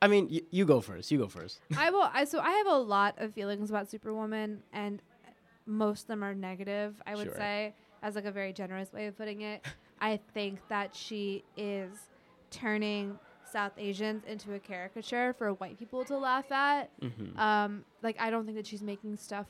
[0.00, 1.10] I mean, y- you go first.
[1.10, 1.60] You go first.
[1.76, 2.08] I will.
[2.12, 5.02] I so I have a lot of feelings about Superwoman, and
[5.66, 7.00] most of them are negative.
[7.06, 7.34] I would Sure.
[7.36, 9.64] say, as like a very generous way of putting it.
[10.00, 11.90] I think that she is
[12.50, 13.18] turning
[13.50, 16.90] South Asians into a caricature for white people to laugh at.
[17.00, 19.46] hmm Um, like I don't think that she's making stuff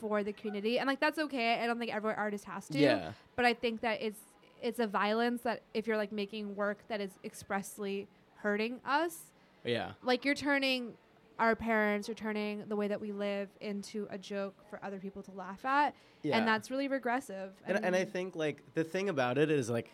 [0.00, 1.60] for the community, and like that's okay.
[1.62, 2.78] I don't think every artist has to.
[2.78, 3.12] Yeah.
[3.36, 4.20] But I think that it's
[4.62, 9.31] it's a violence that if you're like making work that is expressly hurting us,
[9.64, 9.92] Yeah.
[10.02, 10.94] like you're turning
[11.38, 15.22] our parents you're turning the way that we live into a joke for other people
[15.24, 16.36] to laugh at Yeah.
[16.38, 19.90] and that's really regressive And, and I think like the thing about it is like,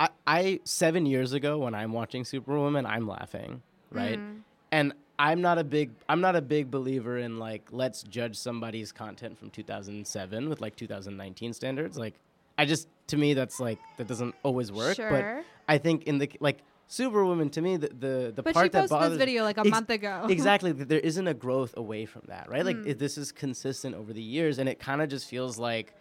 [0.00, 4.18] I, I seven years ago when I'm watching Superwoman, I'm laughing, right?
[4.18, 4.42] Mhm.
[4.70, 8.92] And I'm not a big I'm not a big believer in like let's judge somebody's
[8.92, 11.98] content from 2007 with like 2019 standards.
[11.98, 12.14] Like,
[12.56, 14.94] I just to me that's like that doesn't always work.
[14.96, 15.10] Sure.
[15.10, 16.58] But I think in the like
[16.90, 19.60] Superwoman to me the the, the but part she that bothers this video like a
[19.60, 20.26] Ex- month ago.
[20.30, 22.64] Exactly there isn't a growth away from that right?
[22.64, 22.86] Like Mm.
[22.88, 25.92] it, this is consistent over the years and it kind of just feels like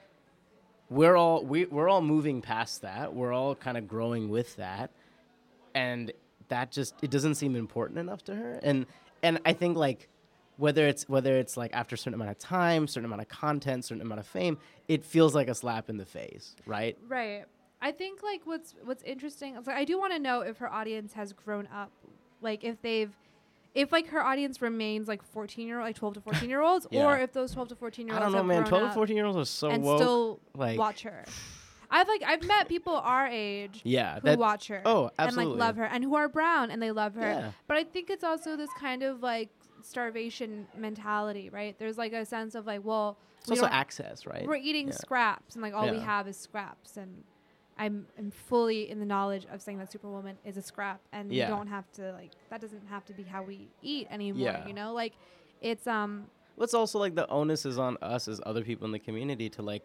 [0.90, 3.14] we're all we, we're all moving past that.
[3.14, 4.90] We're all kind of growing with that.
[5.76, 6.12] And
[6.48, 8.60] that just it doesn't seem important enough to her.
[8.64, 8.86] And
[9.24, 10.08] and i think like
[10.58, 13.84] whether it's whether it's like after a certain amount of time certain amount of content
[13.84, 16.98] certain amount of fame it feels like a slap in the face right?
[17.08, 17.46] Right
[17.88, 20.72] i think like what's what's interesting is, like, i do want to know if her
[20.72, 21.92] audience has grown up
[22.42, 23.16] like if they've
[23.74, 26.86] if like her audience remains like 14 year old like 12 to 14 year olds
[26.92, 27.06] Yeah.
[27.06, 29.16] or if those 12 to 14 year olds i don't know man 12 up 14
[29.16, 31.24] year olds are so and woke still like watch her
[31.92, 35.52] i've like i've met people our age yeah who watch her oh, absolutely.
[35.54, 37.52] and like love her and who are brown and they love her Yeah.
[37.68, 39.50] but i think it's also this kind of like
[39.82, 44.46] starvation mentality right there's like a sense of like well it's we also access right
[44.46, 44.96] we're eating Yeah.
[44.96, 47.24] scraps and like all we have is scraps and
[47.80, 51.50] I'm, I'm fully in the knowledge of saying that superwoman is a scrap and Yeah.
[51.50, 54.68] we don't have to like that doesn't have to be how we eat anymore Yeah.
[54.68, 54.94] you know?
[54.94, 55.14] Like
[55.62, 58.92] it's um Well, it's also like the onus is on us as other people in
[58.92, 59.84] the community to like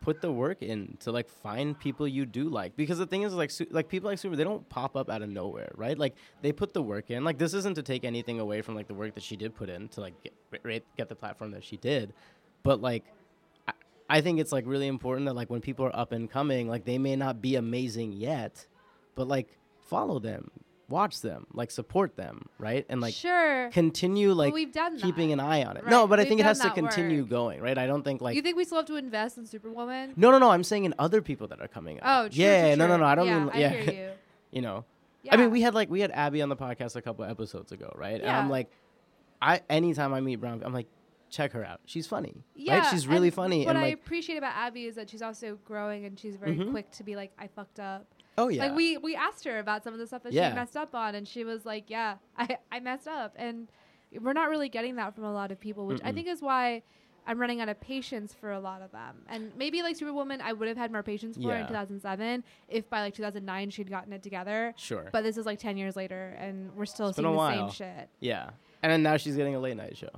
[0.00, 2.74] put the work in to like find people you do like.
[2.74, 5.22] Because the thing is like su- like people like super they don't pop up out
[5.22, 5.96] of nowhere right?
[5.98, 7.22] Like they put the work in.
[7.24, 9.68] Like this isn't to take anything away from like the work that she did put
[9.68, 12.12] in to like get get the platform that she did.
[12.64, 13.04] But like
[14.12, 16.68] I, I think it's like really important that like when people are up and coming
[16.68, 18.66] like they may not be amazing yet
[19.14, 20.50] but like follow them
[20.88, 25.34] watch them like support them right and like sure continue like we've done keeping that.
[25.34, 25.86] an eye on it.
[25.86, 27.30] No, but I we've think it has to continue work.
[27.30, 27.78] going, right?
[27.78, 30.38] I don't think like you think we still have to invest in superwoman no, no,
[30.38, 30.50] no.
[30.50, 32.04] I'm saying in other people that are coming up.
[32.06, 33.04] oh true, yeah, true, no, no, no.
[33.04, 33.68] I don't yeah, mean I yeah.
[33.70, 34.10] hear you
[34.50, 34.84] you know,
[35.22, 35.34] yeah.
[35.34, 37.90] I mean, we had like we had Abby on the podcast a couple episodes ago,
[37.96, 38.20] right?
[38.20, 38.70] And I'm like,
[39.40, 40.88] I anytime I meet Brown, I'm like,
[41.32, 41.80] check her out.
[41.86, 42.90] She's funny, yeah right?
[42.90, 45.58] She's really and funny, what and I like, appreciate about Abby is that she's also
[45.64, 46.70] growing and she's very Mhm.
[46.70, 48.06] quick to be like I fucked up
[48.38, 50.50] oh yeah, Like we we asked her about some of the stuff that Yeah.
[50.50, 53.68] she messed up on, and she was like, "Yeah, I I messed up," and
[54.20, 56.14] we're not really getting that from a lot of people, which I Mm-mm.
[56.14, 56.82] think is why
[57.26, 59.22] I'm running out of patience for a lot of them.
[59.28, 63.00] And maybe like Superwoman, I would have had more patience for in 2007 if by
[63.00, 64.74] like 2009 she'd gotten it together.
[64.76, 67.70] sure, But this is like 10 years later, and we're still It's seeing the while.
[67.70, 68.08] same shit.
[68.20, 68.50] yeah.
[68.82, 70.10] And then now she's getting a late night show.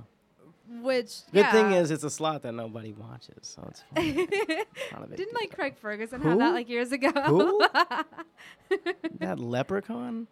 [0.81, 4.15] Which Good thing is it's a slot that nobody watches, so it's fine.
[4.91, 6.29] Not a big Didn't like Craig Ferguson Who?
[6.29, 7.11] have that like years ago?
[7.11, 7.59] Who?
[9.19, 10.27] that leprechaun.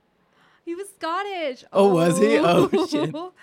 [0.65, 1.63] he was Scottish.
[1.71, 2.37] Oh, was he?
[2.39, 3.13] Oh, shit.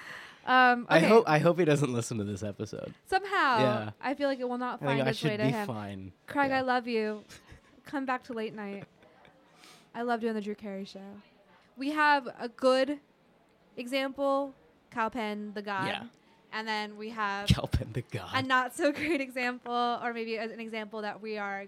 [0.46, 2.94] Um, I hope I hope he doesn't listen to this episode.
[3.06, 3.90] Somehow, Yeah.
[4.00, 5.66] I feel like it will not find its way to be him.
[5.66, 6.12] fine.
[6.26, 6.58] Craig, Yeah.
[6.58, 7.22] I love you.
[7.84, 8.84] Come back to late night.
[9.94, 10.98] I love doing the Drew Carey show.
[11.76, 12.98] We have a good
[13.76, 14.54] example,
[14.90, 15.86] Kal Penn, the god.
[15.88, 16.02] Yeah.
[16.52, 18.30] And then we have Kal Penn the god.
[18.34, 21.66] a not so great example, or maybe an example that we are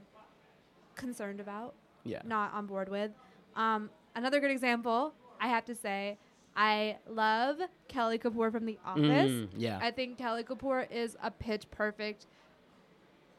[0.96, 2.20] concerned about, yeah.
[2.24, 3.10] not on board with.
[3.54, 6.18] Um, another good example, I have to say,
[6.56, 9.30] I love Kelly Kapoor from The Office.
[9.30, 9.78] Mm, yeah.
[9.80, 12.26] I think Kelly Kapoor is a pitch perfect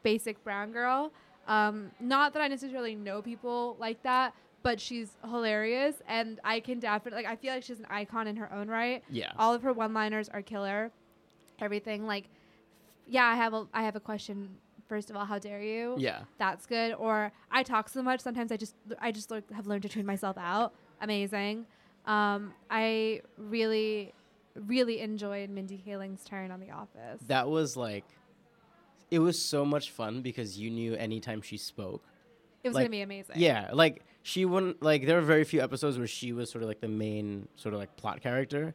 [0.01, 1.11] basic brown girl.
[1.47, 6.79] Um, not that I necessarily know people like that, but she's hilarious and I can
[6.79, 9.03] definitely like I feel like she's an icon in her own right.
[9.09, 9.33] yeah.
[9.37, 10.91] All of her one-liners are killer.
[11.59, 12.25] Everything like
[13.07, 14.49] yeah, I have a I have a question
[14.87, 15.95] first of all, how dare you?
[15.97, 16.21] yeah.
[16.37, 16.93] That's good.
[16.93, 20.05] Or I talk so much sometimes I just I just like, have learned to tune
[20.05, 20.73] myself out.
[21.01, 21.65] Amazing.
[22.05, 24.13] Um, I really
[24.55, 27.21] really enjoyed Mindy Kaling's turn on The Office.
[27.27, 28.05] That was like,
[29.09, 32.03] it was so much fun because you knew anytime she spoke.
[32.63, 33.35] it was like, gonna be amazing.
[33.37, 36.67] Yeah, like she wouldn't like there were very few episodes where she was sort of
[36.67, 38.73] like the main sort of like plot character,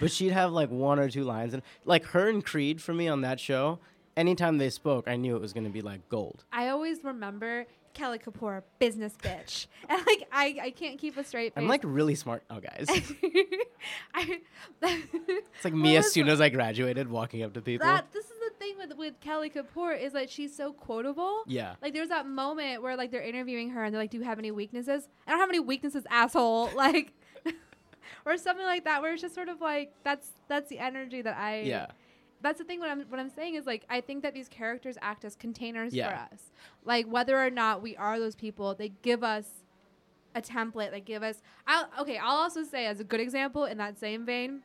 [0.00, 3.08] but she'd have like one or two lines and like her and Creed for me
[3.08, 3.78] on that show.
[4.16, 6.44] Anytime they spoke, I knew it was gonna be like gold.
[6.52, 11.54] I always remember Kelly Kapoor, business bitch, and like I, I can't keep a straight
[11.54, 11.62] face.
[11.62, 12.42] I'm like really smart.
[12.50, 12.86] Oh, guys,
[14.14, 14.40] I,
[14.82, 17.86] it's like me as soon as I graduated, walking up to people.
[17.86, 21.42] that this is the thing with with Kelly Kapoor is that she's so quotable.
[21.46, 24.24] yeah, Like there's that moment where like they're interviewing her and they're like, "Do you
[24.24, 26.70] have any weaknesses?" I don't have any weaknesses, asshole.
[26.74, 27.12] Like,
[28.26, 31.36] or something like that, where it's just sort of like that's that's the energy that
[31.36, 31.60] I.
[31.60, 31.86] yeah,
[32.42, 32.80] That's the thing.
[32.80, 35.94] What I'm what I'm saying is like I think that these characters act as containers
[35.94, 36.08] Yeah.
[36.10, 36.40] for us.
[36.84, 39.46] Like whether or not we are those people, they give us
[40.34, 40.90] a template.
[40.90, 41.42] They give us.
[41.66, 44.62] I'll, okay, I'll also say as a good example in that same vein,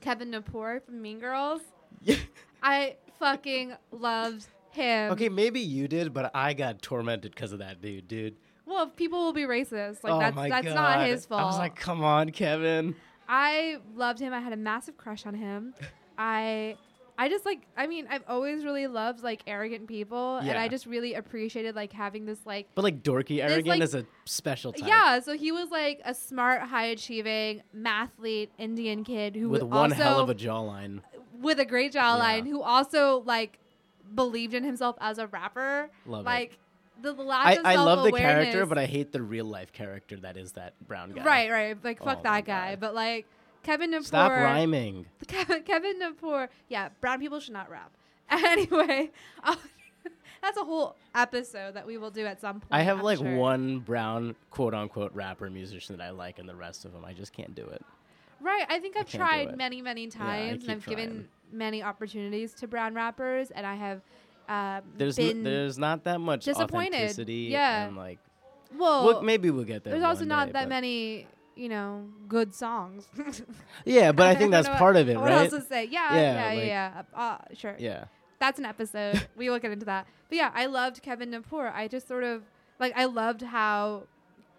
[0.00, 1.60] Kevin Gnapoor from Mean Girls.
[2.62, 5.12] I fucking loved him.
[5.12, 8.36] okay, maybe you did, but I got tormented because of that dude, dude.
[8.66, 10.02] Well, if people will be racist.
[10.02, 10.74] Like oh that's that's God.
[10.74, 11.40] not his fault.
[11.40, 12.96] I was like, come on, Kevin.
[13.28, 14.32] I loved him.
[14.32, 15.74] I had a massive crush on him.
[16.18, 16.76] I
[17.18, 20.84] I just like I mean, I've always really loved like arrogant people and I just
[20.86, 24.86] really appreciated like having this like But like dorky arrogant like- is a special type.
[24.88, 29.90] yeah, so he was like a smart, high achieving, mathlete Indian kid who with one
[29.92, 31.00] hell of a jawline.
[31.40, 32.50] with a great jawline Yeah.
[32.52, 33.58] who also like
[34.14, 35.90] believed in himself as a rapper.
[36.06, 36.26] Love it.
[36.26, 36.56] like the,
[37.00, 40.16] the lack I, of I love the character, but I hate the real life character
[40.18, 41.24] that is that brown guy.
[41.24, 41.84] Right, right.
[41.84, 42.70] Like fuck Oh that guy.
[42.70, 42.80] God.
[42.80, 43.26] But like
[43.62, 44.04] Kevin Gnapoor.
[44.04, 45.06] Stop rhyming.
[45.26, 46.48] Kevin, Kevin Gnapoor.
[46.68, 47.92] Yeah, brown people should not rap.
[48.28, 49.12] Anyway,
[49.44, 49.54] uh,
[50.42, 52.72] that's a whole episode that we will do at some point.
[52.72, 53.36] I have I'm like sure.
[53.36, 57.12] one brown quote unquote rapper musician that I like, and the rest of them I
[57.12, 57.84] just can't do it.
[58.40, 58.66] Right.
[58.68, 62.66] I think I've can't tried many, many I times, and I've given many opportunities to
[62.66, 64.02] brown rappers, and I have
[64.48, 66.94] um, There's n- there's not that much disappointed.
[66.94, 67.48] authenticity.
[67.50, 67.86] Yeah.
[67.86, 68.18] and like
[68.76, 69.06] well.
[69.06, 69.92] well, maybe we'll get there.
[69.92, 73.06] there's also not day, that many, you know, good songs.
[73.84, 75.50] Yeah, but I think that's what- part of it, what right?
[75.50, 75.84] else to say?
[75.84, 77.02] Yeah, Yeah, yeah, yeah, like- yeah.
[77.20, 77.76] Uh, sure.
[77.78, 78.04] Yeah,
[78.38, 79.26] that's an episode.
[79.36, 80.06] we will get into that.
[80.28, 81.72] But yeah, I loved Kevin Gnapoor.
[81.72, 82.42] I just sort of
[82.80, 84.02] like I loved how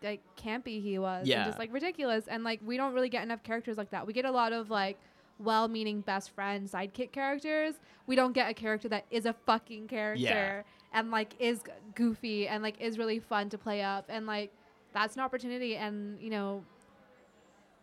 [0.04, 1.38] like campy he was Yeah.
[1.42, 2.28] and just like ridiculous.
[2.28, 4.08] And like we don't really get enough characters like that.
[4.08, 4.98] We get a lot of like
[5.40, 7.76] well-meaning best friend sidekick characters.
[8.06, 11.62] We don't get a character that is a fucking character and like is
[11.96, 14.52] goofy and like is really fun to play up and like
[14.94, 16.64] that's an opportunity and you know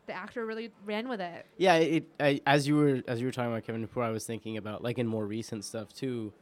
[0.06, 1.46] the actor really ran with it.
[1.56, 1.76] yeah.
[1.76, 4.56] It, I, as you were as you were talking about Kevin Kapoor, I was thinking
[4.56, 6.32] about like in more recent stuff too.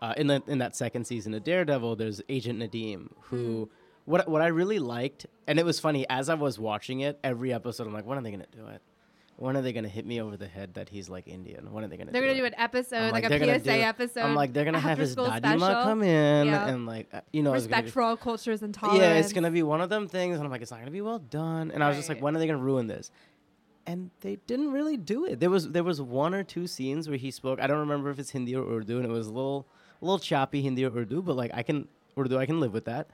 [0.00, 3.70] Uh, in that in that second season of Daredevil, there's Agent Nadeem, who
[4.04, 7.20] what what I really liked, and it was funny as I was watching it.
[7.22, 8.82] Every episode, I'm like, when are they gonna do it?
[9.36, 11.72] When are they gonna hit me over the head that he's like Indian?
[11.72, 12.12] When are they gonna?
[12.12, 12.50] They're do gonna it?
[12.50, 14.20] do an episode, I'm like, a PSA episode.
[14.20, 15.82] I'm like, they're gonna have his Dadima special.
[15.82, 16.68] come in, Yeah.
[16.68, 19.00] and like, uh, you know, respect for all cultures and tolerance.
[19.00, 21.00] yeah, it's gonna be one of them things, and I'm like, it's not gonna be
[21.00, 21.70] well done.
[21.72, 23.10] And I was just like, when are they gonna ruin this?
[23.84, 25.40] And they didn't really do it.
[25.40, 27.58] There was there was one or two scenes where he spoke.
[27.60, 29.66] I don't remember if it's Hindi or Urdu, and it was a little
[30.00, 32.84] a little choppy Hindi or Urdu, but like I can Urdu, I can live with
[32.84, 33.08] that.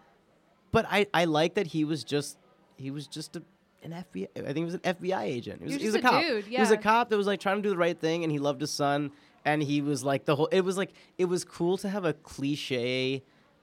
[0.73, 2.37] But I I like that he was just
[2.77, 3.43] he was just a,
[3.83, 4.29] an FBI.
[4.37, 5.61] I think he was an FBI agent.
[5.61, 6.23] He was, He was a a cop.
[6.23, 8.33] dude, He was a cop that was like trying to do the right thing, and
[8.33, 9.11] he loved his son.
[9.45, 10.47] And he was like the whole.
[10.49, 13.23] It was like it was cool to have a cliche,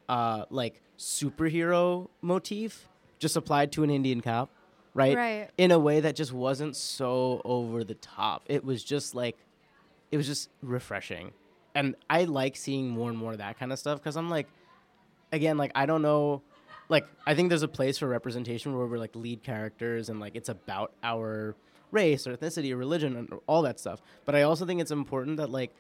[0.10, 2.88] uh, like superhero motif
[3.20, 4.50] just applied to an Indian cop,
[4.94, 5.16] right?
[5.16, 5.50] Right.
[5.58, 8.44] In a way that just wasn't so over the top.
[8.48, 9.38] It was just like,
[10.12, 11.32] it was just refreshing,
[11.76, 14.48] and I like seeing more and more of that kind of stuff because I'm like,
[15.32, 16.42] again, like I don't know,
[16.90, 20.36] like I think there's a place for representation where we're like lead characters and like
[20.36, 21.56] it's about our
[21.92, 24.02] race or ethnicity or religion and all that stuff.
[24.26, 25.72] But I also think it's important that like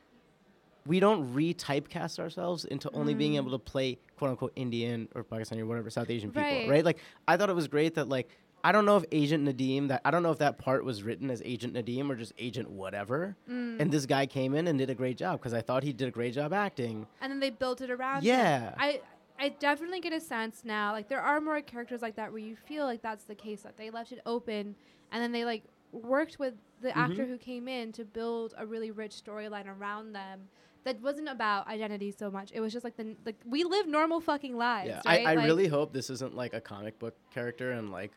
[0.85, 3.37] we don't re-typecast ourselves into only being Mm.
[3.37, 6.69] able to play quote unquote Indian or Pakistani or whatever South Asian people, Right.
[6.69, 6.85] right?
[6.85, 8.29] Like I thought it was great that like
[8.63, 11.29] I don't know if Agent Nadeem that I don't know if that part was written
[11.29, 13.35] as Agent Nadeem or just Agent whatever.
[13.49, 13.79] Mm.
[13.79, 16.07] And this guy came in and did a great job because I thought he did
[16.07, 17.05] a great job acting.
[17.21, 18.23] and then they built it around.
[18.23, 18.29] him.
[18.29, 18.73] Yeah.
[18.77, 19.01] I
[19.39, 20.91] I definitely get a sense now.
[20.91, 23.77] Like there are more characters like that where you feel like that's the case that
[23.77, 24.75] they left it open
[25.11, 26.99] and then they like worked with the Mm-hmm.
[26.99, 30.41] actor who came in to build a really rich storyline around them.
[30.83, 32.51] That wasn't about identity so much.
[32.53, 34.89] It was just like the like we live normal fucking lives.
[34.89, 35.25] Yeah, right?
[35.25, 38.11] I, I Like, really hope this isn't like a comic book character and like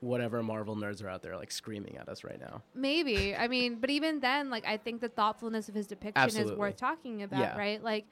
[0.00, 2.62] whatever Marvel nerds are out there like screaming at us right now.
[2.74, 3.34] Maybe.
[3.36, 6.76] I mean, but even then, like I think the thoughtfulness of his depiction is worth
[6.76, 7.56] talking about, Yeah.
[7.56, 7.82] right?
[7.82, 8.04] Like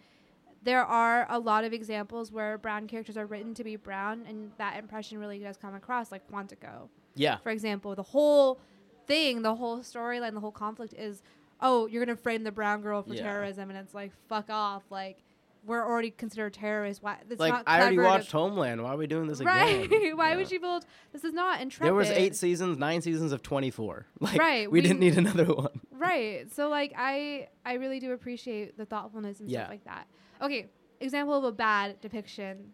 [0.62, 4.50] there are a lot of examples where brown characters are written to be brown and
[4.58, 6.88] that impression really does come across, like Quantico.
[7.14, 8.60] Yeah, For example, the whole
[9.06, 11.22] thing, the whole storyline, the whole conflict is,
[11.60, 13.22] oh, you're gonna frame the brown girl for Yeah.
[13.22, 14.82] terrorism and it's like, fuck off.
[14.90, 15.18] Like
[15.66, 17.02] we're already considered terrorists.
[17.02, 18.82] Why it's like I already watched Homeland.
[18.82, 19.84] Why are we doing this Right.
[19.84, 20.16] again?
[20.16, 20.36] Why Yeah.
[20.36, 21.86] would you build this is not intrepid.
[21.86, 24.06] There was eight seasons, nine seasons of twenty four.
[24.20, 25.80] Like Right, we, we- didn't need another one.
[25.90, 26.50] Right.
[26.52, 29.60] So like I I really do appreciate the thoughtfulness and Yeah.
[29.60, 30.06] stuff like that.
[30.42, 30.68] Okay,
[31.00, 32.72] example of a bad depiction.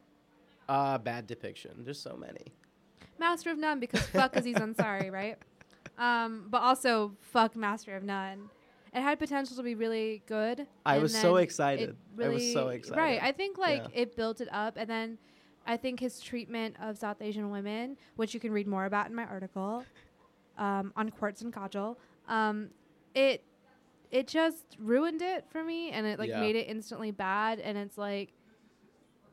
[0.68, 1.72] Uh bad depiction.
[1.84, 2.52] There's so many.
[3.18, 5.38] Master of None because fuck Aziz Ansari, right?
[5.98, 8.50] Um, but also fuck Master of None.
[8.92, 10.66] It had potential to be really good.
[10.84, 11.96] I was so excited.
[12.18, 12.98] it I was so excited.
[12.98, 13.20] Right.
[13.22, 14.02] I think like Yeah.
[14.02, 15.18] it built it up and then
[15.66, 19.14] I think his treatment of South Asian women, which you can read more about in
[19.14, 19.84] my article
[20.58, 21.96] um, on Quartz and Kajal,
[22.28, 22.68] um,
[23.14, 23.42] it
[24.10, 26.40] it just ruined it for me and it like Yeah.
[26.40, 28.32] made it instantly bad and it's like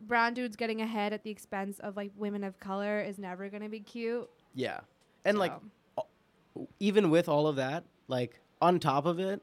[0.02, 3.70] brown dudes getting ahead at the expense of like women of color is never gonna
[3.70, 4.30] be cute.
[4.54, 4.82] Yeah.
[5.26, 5.54] And like
[5.98, 9.42] So, even with all of that, like on top of it,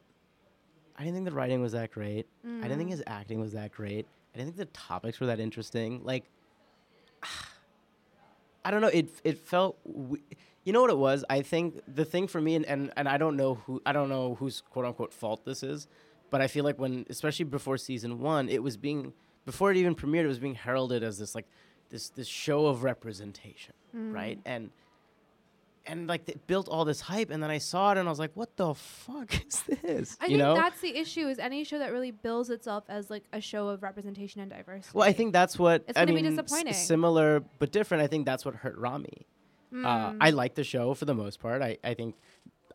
[0.96, 2.26] I didn't think the writing was that great.
[2.44, 2.92] I didn't think Mm.
[2.92, 4.06] his acting was that great.
[4.34, 6.04] I didn't think the topics were that interesting.
[6.04, 6.24] Like,
[8.64, 8.88] I don't know.
[8.88, 9.78] It it felt.
[9.84, 10.22] W-
[10.64, 11.24] you know what it was?
[11.30, 14.08] I think the thing for me, and, and and I don't know who I don't
[14.08, 15.86] know whose quote unquote fault this is,
[16.30, 19.12] but I feel like when, especially before season one, it was being
[19.46, 21.46] before it even premiered, it was being heralded as this like
[21.88, 24.12] this this show of representation, mm.
[24.14, 24.38] right?
[24.44, 24.70] And
[25.86, 28.18] and like it built all this hype, and then I saw it, and I was
[28.18, 30.54] like, "What the fuck is this?" I you think know?
[30.54, 33.82] that's the issue is any show that really bills itself as like a show of
[33.82, 34.96] representation and diversity.
[34.96, 36.38] Well, I think that's what It's I gonna be mean.
[36.38, 36.74] s- disappointing.
[36.74, 38.02] similar but different.
[38.02, 39.26] I think that's what hurt Ramy.
[39.72, 39.76] Uh,
[40.10, 40.16] Mm.
[40.20, 41.62] I like the show for the most part.
[41.62, 42.16] I, I think,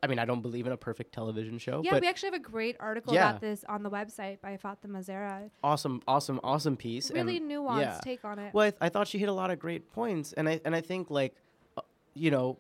[0.02, 2.40] I mean, I don't believe in a perfect television show, yeah, we actually have a
[2.40, 3.30] great article Yeah.
[3.30, 5.50] about this on the website by Fatima Zara.
[5.64, 7.12] awesome, awesome, awesome piece.
[7.12, 8.00] Really and, nuanced yeah.
[8.04, 8.54] take on it.
[8.54, 10.76] Well, I, th- I thought she hit a lot of great points, and I and
[10.76, 11.34] I think like,
[11.78, 11.82] uh,
[12.14, 12.58] you know,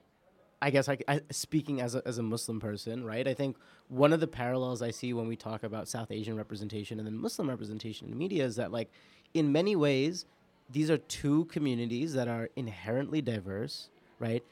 [0.62, 3.28] I guess I, I speaking as a, as a Muslim person, right?
[3.28, 3.58] I think
[3.90, 7.16] one of the parallels I see when we talk about South Asian representation and then
[7.16, 8.90] Muslim representation in media is that like,
[9.34, 10.26] in many ways,
[10.70, 14.44] these are two communities that are inherently diverse, right?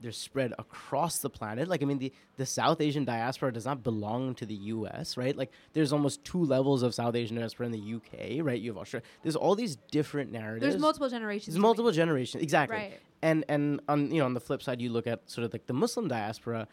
[0.00, 1.68] They're spread across the planet.
[1.68, 5.36] Like, I mean, the, the South Asian diaspora does not belong to the U.S., right?
[5.36, 8.60] Like, there's almost two levels of South Asian diaspora in the U.K., right?
[8.60, 9.06] You have Australia.
[9.22, 10.72] There's all these different narratives.
[10.72, 11.54] There's multiple generations.
[11.54, 12.76] There's multiple generations, exactly.
[12.76, 13.00] Right.
[13.24, 15.66] And and on you know on the flip side, you look at sort of like
[15.66, 16.66] the Muslim diaspora.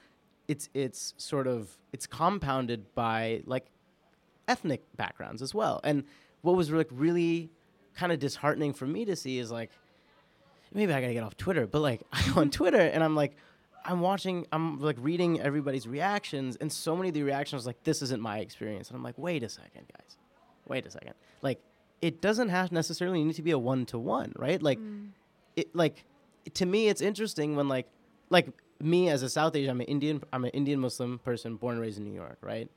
[0.48, 3.68] It's it's sort of it's compounded by like
[4.48, 5.80] ethnic backgrounds as well.
[5.84, 6.04] And
[6.42, 7.52] what was like really
[7.94, 9.70] kind of disheartening for me to see is like
[10.74, 13.36] maybe I gotta get off Twitter, but like I'm on Twitter and I'm like
[13.86, 18.02] I'm watching I'm like reading everybody's reactions and so many of the reactions like this
[18.02, 18.90] isn't my experience.
[18.90, 20.18] And I'm like wait a second guys.
[20.68, 21.14] Wait a second.
[21.42, 21.60] Like
[22.02, 24.62] it doesn't have necessarily need to be a one to one right?
[24.62, 25.10] Like mm.
[25.56, 26.06] it like
[26.54, 27.88] to me it's interesting when like
[28.30, 28.48] like
[28.82, 31.82] me as a South Asian I'm an Indian I'm an Indian Muslim person born and
[31.82, 32.70] raised in New York right?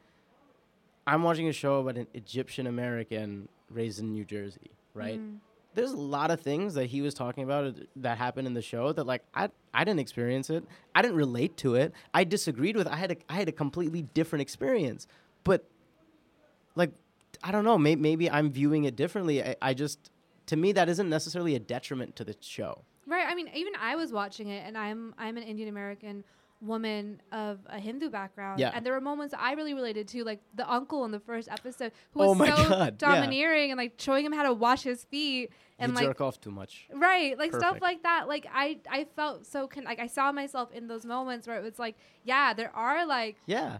[1.05, 5.39] I'm watching a show about an Egyptian American raised in New Jersey right mm.
[5.75, 8.63] There's a lot of things that he was talking about uh, that happened in the
[8.63, 10.65] show that like I I didn't experience it.
[10.95, 11.93] I didn't relate to it.
[12.13, 12.87] I disagreed with.
[12.87, 15.07] I had a I had a completely different experience.
[15.45, 15.65] But
[16.75, 16.91] like
[17.43, 19.43] I don't know, may, maybe I'm viewing it differently.
[19.43, 20.11] I, I just
[20.47, 22.85] to me that isn't necessarily a detriment to the show.
[23.07, 23.27] Right.
[23.27, 26.25] I mean, even I was watching it, and I'm I'm an Indian American
[26.63, 28.61] woman of a Hindu background.
[28.61, 28.71] Yeah.
[28.75, 31.93] And there were moments I really related to, like the uncle in the first episode
[32.13, 32.91] who Oh was my so God, yeah.
[33.15, 36.41] domineering and like showing him how to wash his feet and you like jerk off
[36.41, 36.87] too much.
[36.95, 40.71] right like stuff like that like i i felt so con- like i saw myself
[40.73, 43.79] in those moments where it was like yeah there are like Yeah.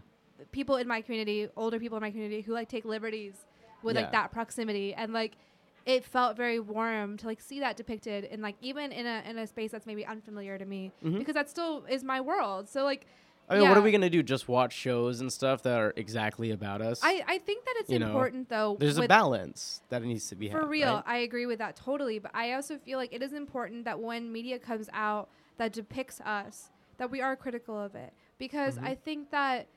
[0.51, 3.35] people in my community older people in my community who like take liberties
[3.83, 4.01] with Yeah.
[4.01, 5.37] like that proximity and like
[5.85, 9.37] it felt very warm to like see that depicted in like even in a in
[9.37, 11.17] a space that's maybe unfamiliar to me Mhm.
[11.19, 13.05] because that still is my world so like
[13.49, 14.23] I mean, what are we gonna do?
[14.23, 17.01] Just watch shows and stuff that are exactly about us?
[17.03, 20.35] I, I think that it's You know, important though There's a balance that needs to
[20.35, 21.03] be For had, real, right?
[21.05, 22.19] I agree with that totally.
[22.19, 26.21] But I also feel like it is important that when media comes out that depicts
[26.21, 28.13] us, that we are critical of it.
[28.39, 28.85] Because Mm-hmm.
[28.87, 29.67] I think that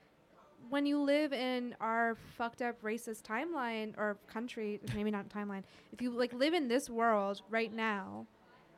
[0.71, 5.63] when you live in our fucked up racist timeline or country, maybe not timeline,
[5.93, 8.27] if you like live in this world right now,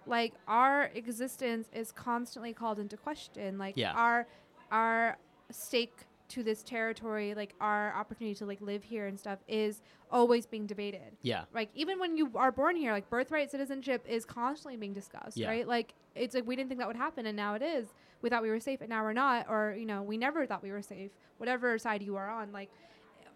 [0.07, 3.59] like our existence is constantly called into question.
[3.59, 3.93] Like Yeah.
[3.93, 4.27] our
[4.71, 5.17] our
[5.51, 5.95] stake
[6.29, 9.81] to this territory, like our opportunity to like live here and stuff is
[10.11, 11.17] always being debated.
[11.23, 11.45] Yeah.
[11.55, 15.49] Like even when you are born here, like birthright citizenship is constantly being discussed, Yeah.
[15.49, 15.67] right?
[15.67, 17.89] Like it's like we didn't think that would happen and now it is.
[18.23, 20.63] We thought we were safe and now we're not or you know, we never thought
[20.63, 21.11] we were safe.
[21.39, 22.71] Whatever side you are on, like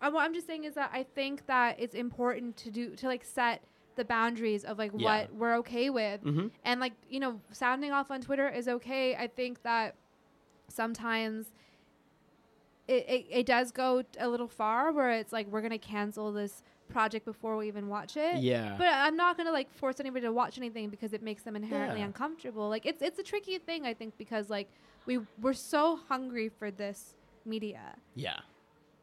[0.00, 3.06] uh, what I'm just saying is that I think that it's important to do to
[3.06, 3.62] like set
[3.94, 5.04] the boundaries of like Yeah.
[5.04, 6.46] what we're okay with Mm-hmm.
[6.64, 9.94] and like you know sounding off on twitter is okay i think that
[10.68, 11.52] sometimes
[12.88, 16.62] it, it, it does go a little far where it's like we're gonna cancel this
[16.92, 18.74] project before we even watch it Yeah.
[18.78, 22.00] but i'm not gonna like force anybody to watch anything because it makes them inherently
[22.00, 22.06] Yeah.
[22.06, 24.68] uncomfortable like it's it's a tricky thing i think because like
[25.06, 27.14] we we're so hungry for this
[27.44, 28.38] media yeah.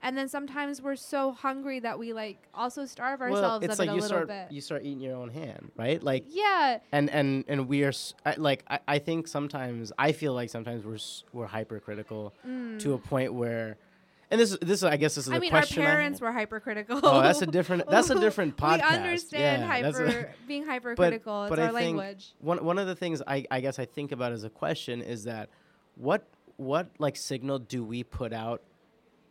[0.02, 3.80] and then sometimes we're so hungry that we like also starve Well, ourselves it's of
[3.80, 6.02] like it a you little start bit you start eating your own hand, right?
[6.02, 10.14] Like yeah and and and we are s- I, like I, I think sometimes I
[10.14, 12.80] feel like sometimes we're s- we're hypercritical mm.
[12.80, 13.78] to a point where
[14.32, 15.34] and this this I guess this is.
[15.34, 16.26] I a mean, our question I parents had.
[16.26, 17.00] were hypercritical.
[17.04, 18.90] Oh, that's a different- that's a different podcast.
[18.92, 21.44] We understand Yeah, that's a- hyper being hypercritical.
[21.44, 22.34] it's but our I think language.
[22.40, 25.24] One one of the things I, I guess I think about as a question is
[25.24, 25.50] that
[25.96, 26.28] what
[26.58, 28.62] what like signal do we put out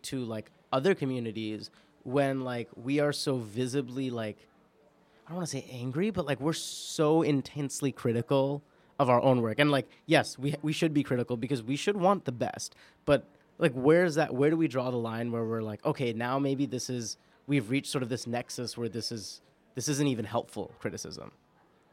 [0.03, 1.71] to like other communities
[2.05, 4.39] when like we are so visibly like
[5.27, 8.63] I don't want to say angry, but like we're so intensely critical
[8.99, 9.59] of our own work.
[9.61, 12.75] And like yes, we we should be critical because we should want the best.
[13.05, 13.27] But
[13.59, 16.67] like where's that where do we draw the line where we're like okay, now maybe
[16.67, 19.41] this is we've reached sort of this nexus where this is
[19.75, 21.31] this isn't even helpful criticism.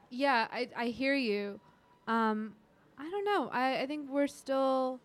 [0.09, 1.59] Yeah, I, I hear you.
[2.07, 2.53] Um,
[2.97, 3.49] I don't know.
[3.51, 4.99] I, I think we're still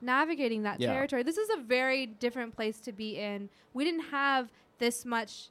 [0.00, 0.92] navigating that Yeah.
[0.92, 1.22] territory.
[1.22, 3.48] This is a very different place to be in.
[3.72, 5.50] We didn't have this much.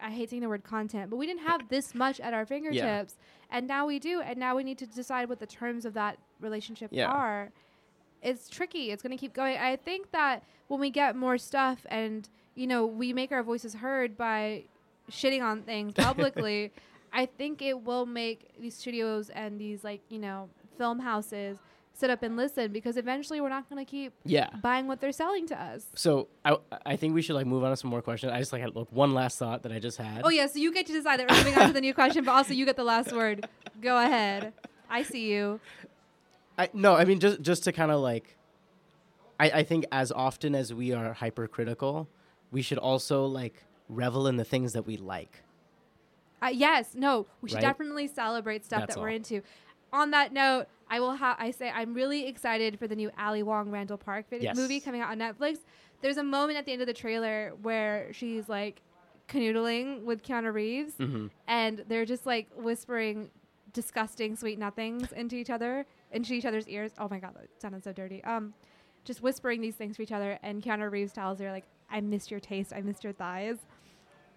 [0.00, 3.16] I hate saying the word content, but we didn't have this much at our fingertips,
[3.50, 4.20] and now we do.
[4.22, 7.08] And now we need to decide what the terms of that relationship Yeah.
[7.10, 7.50] are.
[8.22, 8.90] It's tricky.
[8.90, 9.56] It's going to keep going.
[9.58, 13.74] I think that when we get more stuff, and you know, we make our voices
[13.74, 14.64] heard by
[15.10, 16.72] shitting on things publicly.
[17.12, 20.48] I think it will make these studios and these like you know
[20.78, 21.58] film houses
[21.92, 24.48] sit up and listen because eventually we're not going to keep Yeah.
[24.62, 25.84] buying what they're selling to us.
[25.94, 26.56] So I,
[26.86, 28.32] I think we should like move on to some more questions.
[28.32, 30.22] I just like had like one last thought that I just had.
[30.24, 32.24] Oh yeah, so you get to decide that we're moving on to the new question,
[32.24, 33.46] but also you get the last word.
[33.82, 34.54] Go ahead.
[34.88, 35.60] I see you.
[36.60, 38.36] I no, I mean just just to kind of like,
[39.38, 42.08] I I think as often as we are hypercritical,
[42.50, 45.42] we should also like revel in the things that we like.
[46.42, 47.62] Uh, yes, no, we should Right?
[47.62, 49.14] definitely celebrate stuff That's that we're all.
[49.16, 49.42] into.
[49.92, 53.42] On that note, I will have I say I'm really excited for the new Ali
[53.42, 54.56] Wong Randall Park vid- Yes.
[54.56, 55.58] movie coming out on Netflix.
[56.02, 58.82] There's a moment at the end of the trailer where she's like
[59.28, 63.30] canoodling with Keanu Reeves, hmm and they're just like whispering
[63.72, 66.92] disgusting sweet nothings into each other, into each other's ears.
[66.98, 68.22] Oh my god, that sounded so dirty.
[68.24, 68.54] Um,
[69.04, 72.30] just whispering these things to each other, and Keanu Reeves tells her like, "I missed
[72.30, 72.72] your taste.
[72.74, 73.58] I missed your thighs."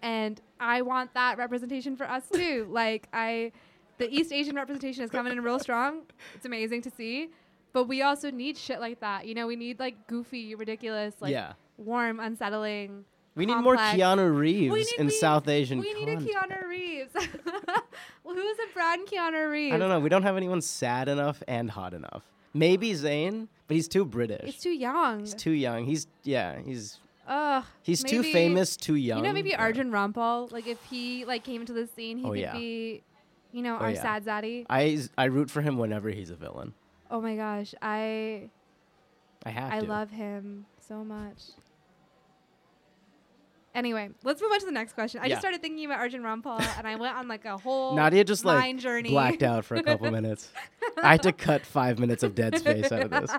[0.04, 2.68] and I want that representation for us too.
[2.70, 3.52] like I,
[3.98, 6.02] the East Asian representation is coming in real strong.
[6.34, 7.30] It's amazing to see,
[7.72, 9.26] but we also need shit like that.
[9.26, 13.06] You know, we need like goofy, ridiculous, like yeah, warm, unsettling.
[13.34, 15.80] We need more complex- Keanu Reeves in we- South Asian.
[15.80, 16.16] We need a.
[16.16, 17.10] Keanu Reeves.
[18.24, 19.74] well, who's a brand Keanu Reeves?
[19.74, 20.00] I don't know.
[20.00, 22.24] We don't have anyone sad enough and hot enough.
[22.52, 24.48] Maybe Zayn, but he's too British.
[24.48, 25.20] It's too young.
[25.20, 25.84] he's too young.
[25.84, 26.60] He's yeah.
[26.64, 27.64] He's Ugh.
[27.82, 29.18] he's too famous, too young.
[29.18, 29.60] You know, maybe Yeah.
[29.62, 30.52] Arjun Rampal.
[30.52, 32.52] Like if he like came into the scene, he Oh, could yeah.
[32.52, 33.02] be,
[33.52, 34.02] you know, Oh, our yeah.
[34.02, 34.66] sad zaddy.
[34.70, 36.74] I I root for him whenever he's a villain.
[37.10, 38.50] Oh my gosh, I
[39.44, 39.86] I have I to.
[39.86, 41.38] love him so much.
[43.74, 45.20] Anyway, let's move on to the next question.
[45.20, 45.30] I Yeah.
[45.30, 48.44] just started thinking about Arjun Rampal, and I went on like a whole Nadya just
[48.44, 49.10] like journey.
[49.10, 50.52] blacked out for a couple minutes.
[51.02, 53.32] I had to cut five minutes of dead space out of this.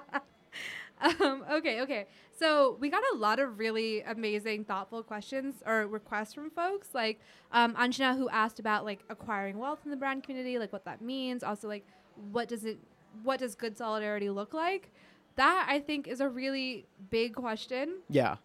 [1.22, 2.06] um, okay, okay.
[2.38, 7.22] So we got a lot of really amazing, thoughtful questions or requests from folks, like
[7.54, 11.02] um, Anjana, who asked about like acquiring wealth in the brand community, like what that
[11.02, 11.44] means.
[11.44, 11.86] Also, like
[12.32, 12.78] what does it,
[13.24, 14.92] what does good solidarity look like?
[15.38, 18.36] That I think is a really big question, Yeah.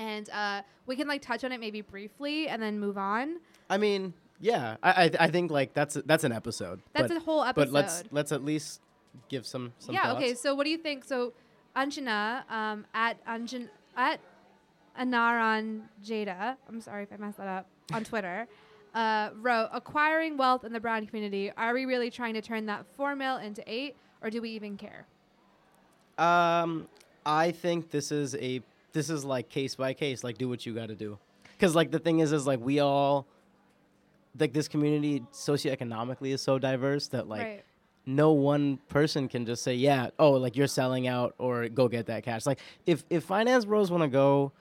[0.00, 3.36] And uh, we can like touch on it maybe briefly and then move on.
[3.68, 4.76] I mean, yeah.
[4.82, 6.80] I I, I think like that's that's an episode.
[6.94, 7.66] That's but, a whole episode.
[7.66, 8.80] But let's let's at least
[9.28, 10.04] give some some yeah.
[10.04, 10.16] thoughts.
[10.16, 10.34] Okay.
[10.34, 11.04] So what do you think?
[11.04, 11.34] So
[11.76, 14.20] Anjana um, at Anjan at
[14.98, 16.56] Anaran Jada.
[16.66, 18.48] I'm sorry if I messed that up on Twitter.
[18.92, 21.52] Uh, wrote acquiring wealth in the brown community.
[21.56, 24.76] Are we really trying to turn that four mil into eight, or do we even
[24.76, 25.06] care?
[26.18, 26.88] Um,
[27.24, 28.60] I think this is a
[28.92, 30.24] this is like case by case.
[30.24, 31.18] Like, do what you got to do.
[31.52, 33.26] Because like the thing is, is like we all,
[34.38, 37.64] like this community socioeconomically is so diverse that like right.
[38.06, 42.06] no one person can just say, yeah, oh, like you're selling out or go get
[42.06, 42.46] that cash.
[42.46, 44.52] Like if if finance bros want to go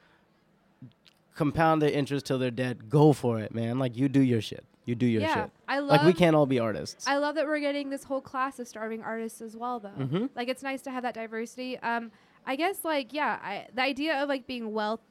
[1.36, 3.80] compound their interest till they're dead, go for it, man.
[3.80, 4.66] Like you do your shit.
[4.84, 5.52] You do your yeah, shit.
[5.68, 5.90] I love.
[5.90, 7.08] Like we can't all be artists.
[7.08, 9.90] I love that we're getting this whole class of starving artists as well, though.
[9.90, 10.30] Mhm.
[10.36, 11.78] Like it's nice to have that diversity.
[11.78, 12.12] Um,
[12.46, 15.02] I guess like yeah, I, the idea of like being wealth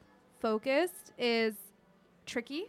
[0.41, 1.55] focused is
[2.26, 2.64] tricky,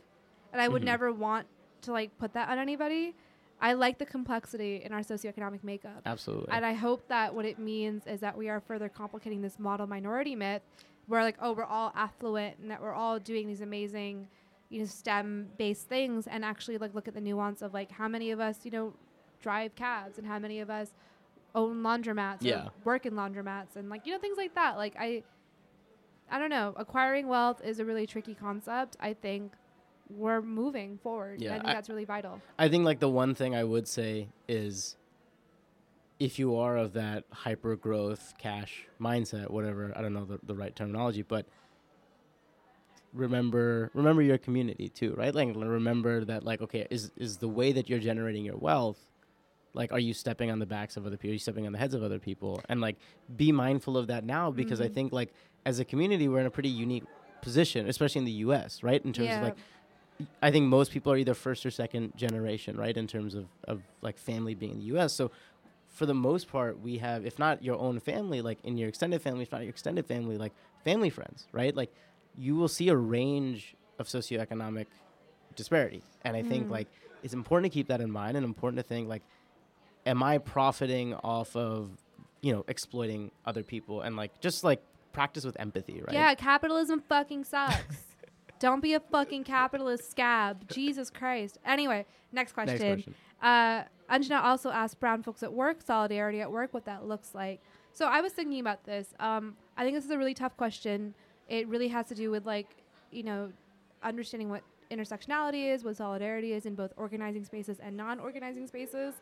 [0.53, 0.86] and I would Mhm.
[0.86, 1.47] never want
[1.82, 3.16] to like put that on anybody.
[3.62, 6.01] I like the complexity in our socioeconomic makeup.
[6.05, 6.47] Absolutely.
[6.51, 9.86] And I hope that what it means is that we are further complicating this model
[9.86, 10.62] minority myth
[11.07, 14.30] where like, oh, we're all affluent and that we're all doing these amazing,
[14.70, 18.07] you know, STEM based things and actually like look at the nuance of like how
[18.07, 18.93] many of us, you know,
[19.41, 20.93] drive cabs and how many of us
[21.56, 22.66] own laundromats Yeah.
[22.68, 24.78] or work in laundromats and like, you know, things like that.
[24.78, 25.24] Like I
[26.32, 28.95] I don't know, acquiring wealth is a really tricky concept.
[29.00, 29.54] I think
[30.10, 31.41] we're moving forward.
[31.41, 32.41] Yeah, I think I- that's really vital.
[32.58, 34.95] I think like the one thing I would say is
[36.20, 40.54] if you are of that hyper growth cash mindset, whatever, I don't know the, the
[40.56, 41.45] right terminology, but
[43.14, 45.34] remember remember your community too, right?
[45.34, 49.00] Like remember that like okay, is is the way that you're generating your wealth
[49.74, 51.32] like are you stepping on the backs of other people?
[51.32, 52.61] Are you stepping on the heads of other people?
[52.70, 52.97] And like
[53.36, 54.93] be mindful of that now because I Mhm.
[54.93, 55.34] think like
[55.65, 57.03] as a community we're in a pretty unique
[57.41, 59.03] position, especially in the US, right?
[59.03, 59.36] In terms yeah.
[59.38, 59.57] of like
[60.41, 62.95] I think most people are either first or second generation, right?
[62.95, 65.13] In terms of, of like family being in the US.
[65.13, 65.32] So
[65.88, 69.22] for the most part, we have, if not your own family, like in your extended
[69.22, 70.51] family, if not your extended family, like
[70.84, 71.76] family friends, right?
[71.76, 71.91] Like
[72.38, 74.88] you will see a range of socioeconomic
[75.55, 76.03] disparity.
[76.24, 76.72] And I think Mm.
[76.72, 76.88] like
[77.24, 79.24] it's important to keep that in mind and important to think like,
[80.10, 81.91] am I profiting off of,
[82.41, 84.82] you know, exploiting other people and like just like
[85.14, 86.14] practice with empathy, right?
[86.14, 87.97] Yeah, capitalism fucking sucks.
[88.60, 90.68] Don't be a fucking capitalist scab.
[90.68, 91.60] Jesus Christ.
[91.66, 92.78] Anyway, next question.
[92.78, 93.16] Next question.
[93.41, 93.84] Uh,
[94.14, 97.62] Anjana also asked brown folks at work, solidarity at work, what that looks like.
[97.93, 99.14] So I was thinking about this.
[99.20, 101.14] Um, I think this is a really tough question.
[101.47, 102.70] It really has to do with like,
[103.12, 103.51] you know,
[104.03, 109.14] understanding what intersectionality is, what solidarity is in both organizing spaces and non-organizing spaces.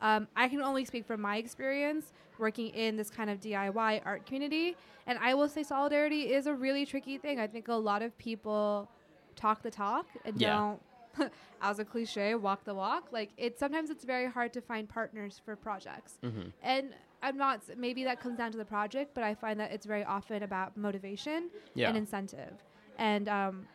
[0.00, 4.24] Um, I can only speak from my experience working in this kind of DIY art
[4.26, 4.76] community,
[5.06, 7.38] and I will say solidarity is a really tricky thing.
[7.38, 8.90] I think a lot of people
[9.36, 10.74] talk the talk and Yeah.
[11.18, 11.30] don't,
[11.60, 13.08] as a cliche, walk the walk.
[13.12, 16.48] Like it sometimes it's very hard to find partners for projects, Mm-hmm.
[16.62, 17.60] and I'm not.
[17.76, 20.76] Maybe that comes down to the project, but I find that it's very often about
[20.78, 21.88] motivation Yeah.
[21.88, 22.54] and incentive,
[22.96, 23.66] and um,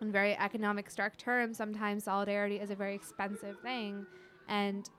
[0.00, 4.04] in very economic stark terms, sometimes solidarity is a very expensive thing,
[4.48, 4.90] and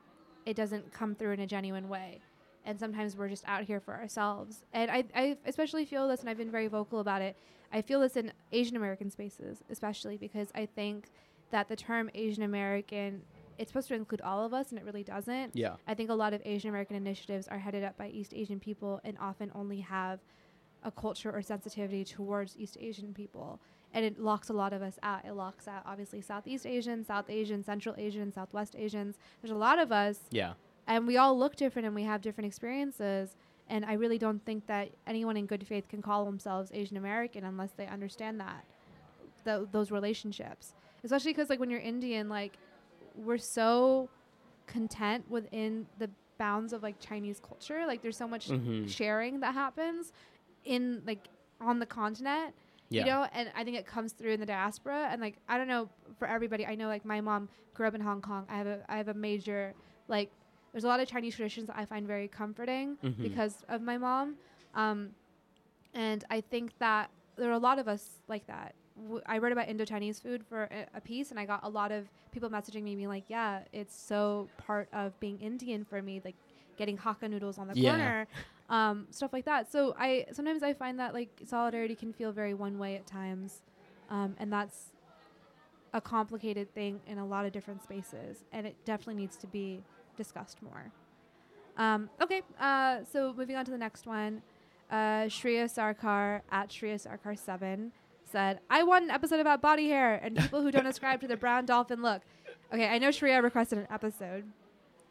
[0.45, 2.21] it doesn't come through in a genuine way.
[2.65, 4.63] And sometimes we're just out here for ourselves.
[4.71, 7.35] And I, I especially feel this, and I've been very vocal about it.
[7.71, 11.09] I feel this in Asian American spaces, especially because I think
[11.51, 13.21] that the term Asian American,
[13.57, 15.55] it's supposed to include all of us, and it really doesn't.
[15.55, 15.75] Yeah.
[15.87, 19.01] I think a lot of Asian American initiatives are headed up by East Asian people
[19.03, 20.19] and often only have
[20.83, 23.59] a culture or sensitivity towards East Asian people.
[23.93, 25.23] And it locks a lot of us out.
[25.23, 29.17] It locks out, obviously, Southeast Asians, South Asians, Central Asians, Southwest Asians.
[29.41, 30.53] There's a lot of us, Yeah.
[30.87, 33.35] and we all look different and we have different experiences.
[33.69, 37.43] And I really don't think that anyone in good faith can call themselves Asian American
[37.43, 38.65] unless they understand that,
[39.43, 40.73] tho- those relationships.
[41.03, 42.57] Especially because, like, when you're Indian, like,
[43.15, 44.09] we're so
[44.65, 47.85] content within the bounds of like Chinese culture.
[47.85, 48.89] Like there's so much Mhm.
[48.89, 50.11] sharing that happens
[50.65, 51.27] in like
[51.61, 52.55] on the continent.
[52.93, 52.99] Yeah.
[53.05, 55.67] You know, and I think it comes through in the diaspora and like I don't
[55.67, 55.89] know
[56.19, 56.65] for everybody.
[56.65, 58.45] I know like my mom grew up in Hong Kong.
[58.49, 59.73] I have a I have a major
[60.07, 60.29] like
[60.71, 63.21] there's a lot of Chinese traditions that I find very comforting Mhm.
[63.21, 64.35] because of my mom.
[64.75, 65.11] Um,
[65.93, 68.73] and I think that there are a lot of us like that.
[68.95, 71.91] W- I read about Indo-Chinese food for a, a piece, and I got a lot
[71.91, 76.21] of people messaging me, being like, "Yeah, it's so part of being Indian for me,
[76.23, 76.35] like
[76.77, 77.89] getting Hakka noodles on the Yeah.
[77.91, 78.27] corner,
[78.73, 82.53] um, stuff like that." So I sometimes I find that like solidarity can feel very
[82.53, 83.61] one way at times,
[84.09, 84.91] um, and that's
[85.93, 89.83] a complicated thing in a lot of different spaces, and it definitely needs to be
[90.17, 90.91] discussed more.
[91.77, 94.41] Um, okay, uh, so moving on to the next one.
[94.91, 97.91] Uh, Shreya Sarkar at Shreya Sarkar seven
[98.25, 101.37] said, "I want an episode about body hair and people who don't ascribe to the
[101.37, 102.21] brown dolphin look."
[102.71, 104.45] Okay, I know Shreya requested an episode.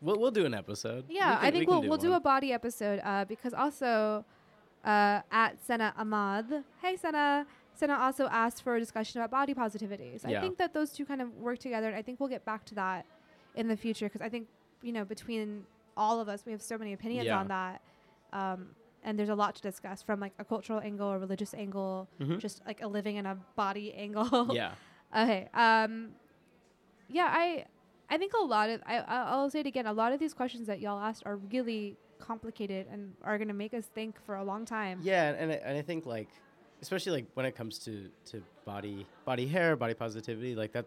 [0.02, 1.04] We'll, we'll do an episode.
[1.08, 3.54] Yeah, We can- I think we we'll can we'll do a body episode uh, because
[3.54, 4.24] also
[4.84, 6.64] uh, at Senna Ahmad.
[6.82, 7.46] Hey Senna.
[7.74, 10.18] Senna also asked for a discussion about body positivity.
[10.18, 12.44] So I think that those two kind of work together, and I think we'll get
[12.44, 13.06] back to that
[13.54, 14.46] in the future because I think
[14.82, 15.64] you know between
[15.96, 17.38] all of us we have so many opinions Yeah.
[17.38, 17.80] on that.
[18.32, 18.68] Um,
[19.04, 22.38] and there's a lot to discuss from like a cultural angle, a religious angle, Mhm.
[22.38, 24.48] just like a living in a body angle.
[24.54, 24.72] yeah.
[25.16, 25.48] Okay.
[25.52, 26.12] Um,
[27.08, 27.66] yeah, I
[28.12, 29.86] I think a lot of I I'll say it again.
[29.86, 33.74] A lot of these questions that y'all asked are really complicated and are gonna make
[33.74, 35.00] us think for a long time.
[35.02, 36.28] Yeah, and, and, I, and I think like,
[36.82, 37.92] especially like when it comes to
[38.30, 40.86] to body body hair, body positivity, like that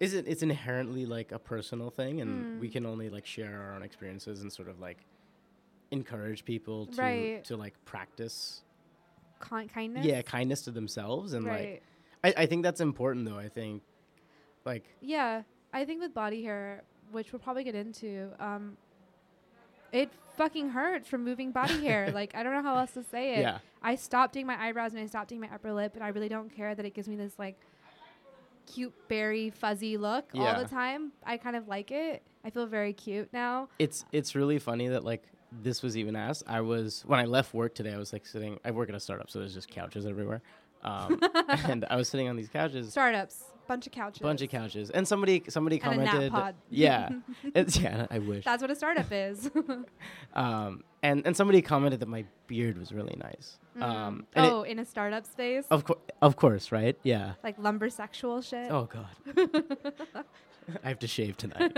[0.00, 2.72] isn't it's inherently like a personal thing, and we Mm.
[2.72, 4.98] can only like share our own experiences and sort of like
[5.90, 7.44] encourage people to Right.
[7.44, 8.62] to like practice
[9.40, 10.04] Ki- kindness.
[10.06, 11.82] yeah kindness to themselves and right.
[12.24, 13.38] like I, I think that's important though.
[13.38, 13.82] I think
[14.64, 15.42] like Yeah,
[15.74, 18.78] I think with body hair, which we'll probably get into, um,
[19.92, 22.10] it fucking hurts from moving body hair.
[22.14, 23.40] like I don't know how else to say it.
[23.40, 26.08] yeah I stopped doing my eyebrows and I stopped doing my upper lip, and I
[26.08, 27.60] really don't care that it gives me this like
[28.66, 31.12] cute berry fuzzy look all the time.
[31.26, 32.22] I kind of like it.
[32.44, 33.68] I feel very cute now.
[33.78, 36.44] it's it's really funny that like this was even asked.
[36.46, 37.92] I was when I left work today.
[37.92, 38.58] I was like sitting.
[38.64, 40.40] I work at a startup, so there's just couches everywhere.
[40.82, 44.90] Um, and I was sitting on these couches, Startups, bunch of couches, bunch of couches,
[44.90, 46.32] and somebody somebody and commented,
[46.70, 47.08] yeah,
[47.54, 48.44] yeah, I wish.
[48.44, 49.50] That's what a startup is.
[50.34, 53.58] Um, and and somebody commented that my beard was really nice.
[53.80, 56.96] Um, and it- oh, in a startup space, of course, of course, right?
[57.04, 57.34] Yeah.
[57.44, 58.70] like lumber sexual shit.
[58.70, 60.24] Oh God.
[60.82, 61.76] I have to shave tonight.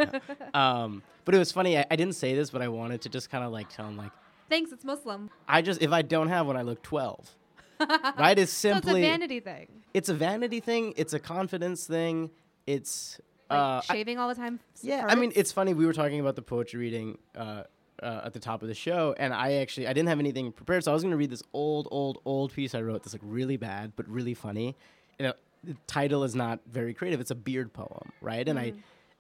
[0.55, 1.77] um, but it was funny.
[1.77, 3.97] I, I didn't say this, but I wanted to just kind of like tell him
[3.97, 4.13] like
[4.49, 5.29] Thanks, it's Muslim.
[5.49, 7.35] I just if I don't have one, I look twelve.
[8.19, 8.39] right?
[8.39, 9.69] It's so simply it's a vanity thing.
[9.95, 10.95] it's a vanity thing.
[10.97, 12.31] It's a confidence thing.
[12.67, 13.21] It's
[13.51, 14.61] Like uh, I- shaving all the time.
[14.83, 15.07] yeah.
[15.09, 15.75] I mean, it's funny.
[15.75, 17.63] We were talking about the poetry reading uh,
[18.03, 20.85] uh, at the top of the show, and I actually I didn't have anything prepared,
[20.85, 23.03] so I was going to read this old, old, old piece I wrote.
[23.05, 24.77] That's like really bad but really funny.
[25.19, 25.33] You know,
[25.65, 27.21] the title is not very creative.
[27.21, 28.47] It's a beard poem, right?
[28.49, 28.75] And I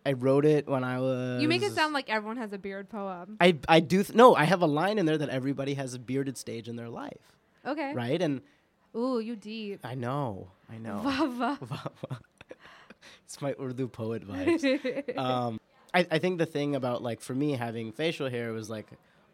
[0.04, 1.38] I wrote it when I was.
[1.38, 1.42] Mm.
[1.42, 3.36] You make it sound like everyone has a beard poem.
[3.40, 4.34] I I do th- no.
[4.34, 7.35] I have a line in there that everybody has a bearded stage in their life,
[7.66, 7.92] Okay.
[7.94, 8.20] right?
[8.20, 8.42] And
[8.96, 9.80] Ooh, you deep.
[9.84, 10.98] I know, I know.
[10.98, 11.58] Vava.
[11.60, 12.20] Vava.
[13.24, 15.18] it's my Urdu poet vibes.
[15.18, 15.58] um,
[15.94, 18.86] I, I think the thing about like for me having facial hair was like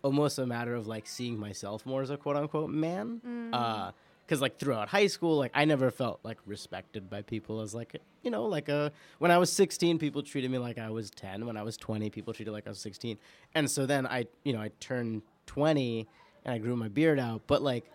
[0.03, 3.21] almost a matter of like seeing myself more as a quote unquote man.
[3.27, 3.93] Mm.
[4.25, 8.01] Because like throughout high school, like I never felt like respected by people as like
[8.23, 11.45] you know like a when I was 16, people treated me like I was 10.
[11.45, 13.19] When I was 20, people treated like I was 16.
[13.55, 16.09] And so then I you know I turned 20
[16.45, 17.91] and I grew my beard out, but like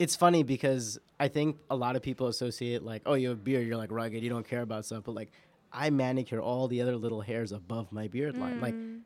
[0.00, 3.40] it's funny because I think a lot of people associate like, oh, you have a
[3.40, 5.04] beard, you're like rugged, you don't care about stuff.
[5.04, 5.30] But like,
[5.72, 8.60] I manicure all the other little hairs above my beard line.
[8.60, 9.00] Like Mm.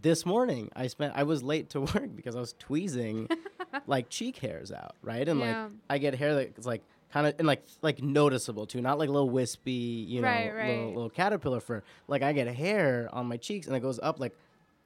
[0.00, 3.28] this morning, I spent, I was late to work because I was tweezing
[3.86, 5.28] like cheek hairs out, right?
[5.28, 5.46] And Yeah.
[5.64, 6.82] like, I get hair that's like
[7.12, 10.68] kind of and like like noticeable too, not like little wispy, you know, Right, right.
[10.68, 11.82] Little, little caterpillar fur.
[12.08, 14.34] Like I get hair on my cheeks and it goes up like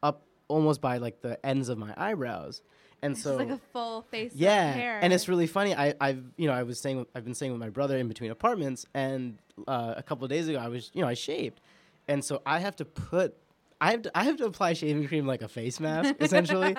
[0.02, 2.62] up almost by like the ends of my eyebrows.
[3.02, 4.98] And It's so like a full face yeah, of hair.
[5.02, 5.74] and it's really funny.
[5.74, 8.08] I, I've you know I was staying with, I've been saying with my brother in
[8.08, 11.60] between apartments, and uh, a couple of days ago I was you know I shaved,
[12.08, 13.36] and so I have to put
[13.80, 16.76] I have to, I have to apply shaving cream like a face mask essentially,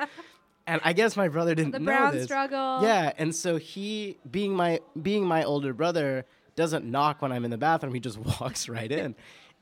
[0.68, 2.26] and I guess my brother didn't the know brown this.
[2.26, 2.84] struggle.
[2.84, 7.50] Yeah, and so he being my being my older brother doesn't knock when I'm in
[7.52, 7.96] the bathroom.
[7.96, 9.16] He just walks right in,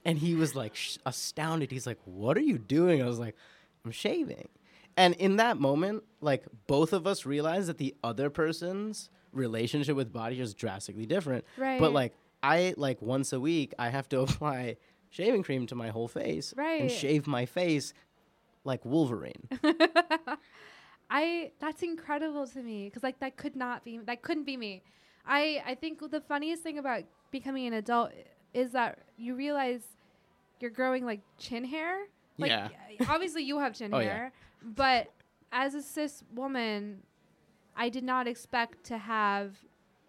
[0.03, 1.71] and he was like sh- astounded.
[1.71, 3.37] He's like, "What are you doing?" I was like,
[3.85, 4.49] "I'm shaving."
[4.97, 10.11] And in that moment, like both of us realized that the other person's relationship with
[10.11, 11.45] body is drastically different.
[11.57, 11.79] Right.
[11.79, 12.13] But like
[12.43, 14.77] I like once a week I have to apply
[15.09, 16.81] shaving cream to my whole face Right.
[16.81, 17.93] and shave my face
[18.65, 19.47] like Wolverine.
[21.09, 24.83] I that's incredible to me because like that could not be that couldn't be me.
[25.25, 28.11] I I think the funniest thing about becoming an adult
[28.53, 29.81] is that you realize
[30.59, 31.97] you're growing like chin hair.
[32.39, 32.69] Like, Yeah.
[33.07, 34.05] Obviously, you have chin Oh, yeah.
[34.05, 34.31] hair,
[34.61, 35.11] but
[35.51, 37.03] as a cis woman,
[37.75, 39.57] I did not expect to have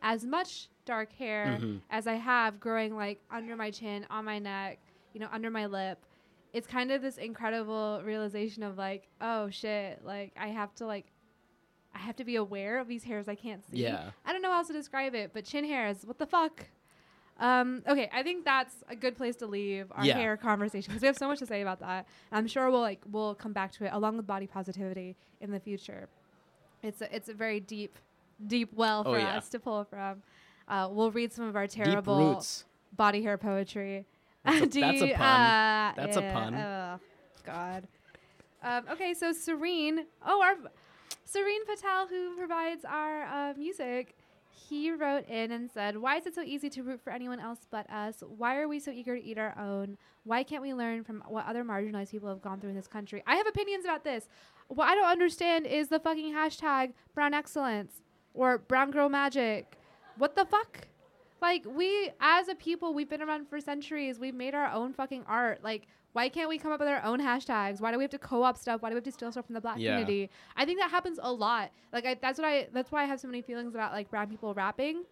[0.02, 1.82] as much dark hair Mhm.
[1.90, 4.78] as I have growing like under my chin, on my neck,
[5.12, 6.04] you know, under my lip.
[6.52, 11.06] It's kind of this incredible realization of like, oh shit, like I have to like
[11.94, 13.78] I have to be aware of these hairs I can't see.
[13.78, 14.10] Yeah.
[14.24, 16.66] I don't know how else to describe it, but chin hairs, what the fuck?
[17.40, 20.14] Um, okay, I think that's a good place to leave our Yeah.
[20.14, 22.06] hair conversation because we have so much to say about that.
[22.30, 25.58] I'm sure we'll like we'll come back to it along with body positivity in the
[25.58, 26.08] future.
[26.82, 27.98] It's a, it's a very deep,
[28.46, 29.36] deep well Oh, for yeah.
[29.38, 30.22] us to pull from.
[30.68, 32.44] Uh, we'll read some of our terrible
[32.96, 34.06] body hair poetry.
[34.44, 35.20] That's a- Do that's a pun.
[35.20, 36.54] uh, That's a pun.
[36.54, 37.00] Oh,
[37.44, 37.88] God.
[38.62, 40.04] Um, okay, so Serene.
[40.24, 40.54] Oh, our
[41.24, 44.14] Serene Patel, who provides our uh, music.
[44.68, 47.60] He wrote in and said, Why is it so easy to root for anyone else
[47.70, 48.22] but us?
[48.26, 49.96] Why are we so eager to eat our own?
[50.24, 53.22] Why can't we learn from what other marginalized people have gone through in this country?
[53.26, 54.28] I have opinions about this.
[54.68, 58.02] What I don't understand is the fucking hashtag brown excellence
[58.34, 59.78] or brown girl magic.
[60.16, 60.86] What the fuck?
[61.40, 64.18] Like, we, as a people, we've been around for centuries.
[64.18, 65.64] We've made our own fucking art.
[65.64, 67.80] Like, why can't we come up with our own hashtags?
[67.80, 68.82] Why do we have to co-op stuff?
[68.82, 69.92] Why do we have to steal stuff from the black Yeah.
[69.92, 70.30] community?
[70.56, 71.70] I think that happens a lot.
[71.92, 74.28] Like I, that's what I that's why I have so many feelings about like brown
[74.28, 75.04] people rapping.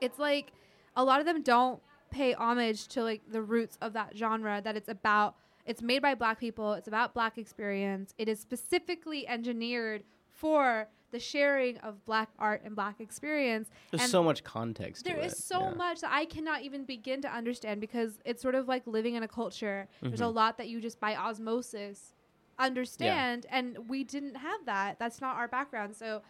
[0.00, 0.52] It's like
[0.96, 1.80] a lot of them don't
[2.10, 6.14] pay homage to like the roots of that genre that it's about it's made by
[6.14, 8.12] black people, it's about black experience.
[8.18, 13.70] It is specifically engineered for the sharing of black art and black experience.
[13.90, 15.04] There's and so much context.
[15.04, 15.38] there is it.
[15.38, 15.74] so yeah.
[15.74, 19.22] much that I cannot even begin to understand because it's sort of like living in
[19.22, 19.88] a culture.
[20.02, 20.34] There's a Mhm.
[20.34, 22.14] lot that you just by osmosis
[22.58, 24.98] understand, and we didn't have that.
[24.98, 25.94] That's not our background.
[25.96, 26.22] So,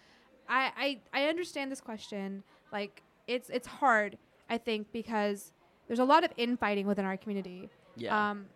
[0.49, 2.43] I I, I understand this question.
[2.73, 4.19] Like it's it's hard,
[4.51, 5.53] I think, because
[5.87, 7.71] there's a lot of infighting within our community.
[7.97, 8.31] Yeah.
[8.31, 8.47] Um,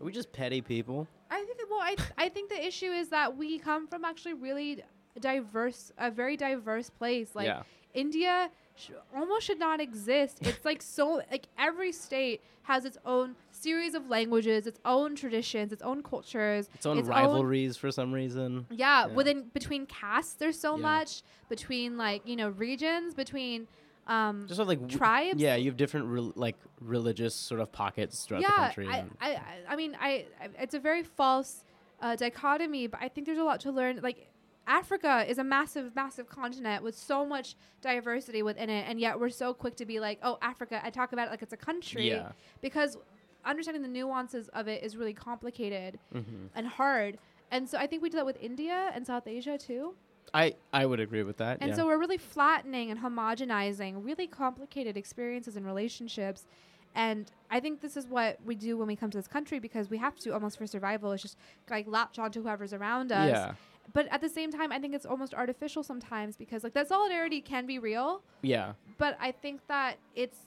[0.00, 1.08] Are we just petty people?
[1.30, 4.82] I think well, I I think the issue is that we come from actually really
[5.20, 7.34] diverse, a very diverse place.
[7.34, 7.62] Like yeah.
[7.94, 10.38] India sh- almost should not exist.
[10.42, 15.70] It's like so like every state has its own series of languages, its own traditions,
[15.72, 18.66] its own cultures, Its own rivalries for some reason.
[18.70, 19.14] yeah, Yeah.
[19.14, 20.82] within between castes, there's so Yeah.
[20.82, 23.68] much between like you know regions, between
[24.06, 25.40] um Just have, like w- tribes.
[25.40, 28.88] Yeah, you have different rel like religious sort of pockets throughout the country.
[28.88, 31.64] I, I, I, I mean, I, I, it's a very false
[32.00, 34.00] uh, dichotomy, but I think there's a lot to learn.
[34.02, 34.28] Like,
[34.66, 39.28] Africa is a massive, massive continent with so much diversity within it, and yet we're
[39.28, 42.08] so quick to be like, "Oh, Africa." I talk about it like it's a country
[42.08, 42.32] yeah.
[42.60, 42.96] because
[43.44, 47.18] understanding the nuances of it is really complicated hmm and hard.
[47.50, 49.94] And so I think we do that with India and South Asia too.
[50.32, 51.58] I I would agree with that.
[51.60, 51.76] And yeah.
[51.76, 56.46] so we're really flattening and homogenizing really complicated experiences and relationships.
[56.94, 59.90] And I think this is what we do when we come to this country because
[59.90, 61.12] we have to almost for survival.
[61.12, 61.36] It's just
[61.68, 63.30] like latch onto whoever's around us.
[63.30, 63.52] yeah.
[63.92, 67.40] But at the same time, I think it's almost artificial sometimes because like that solidarity
[67.40, 68.72] can be real, Yeah.
[68.98, 70.38] but I think that it's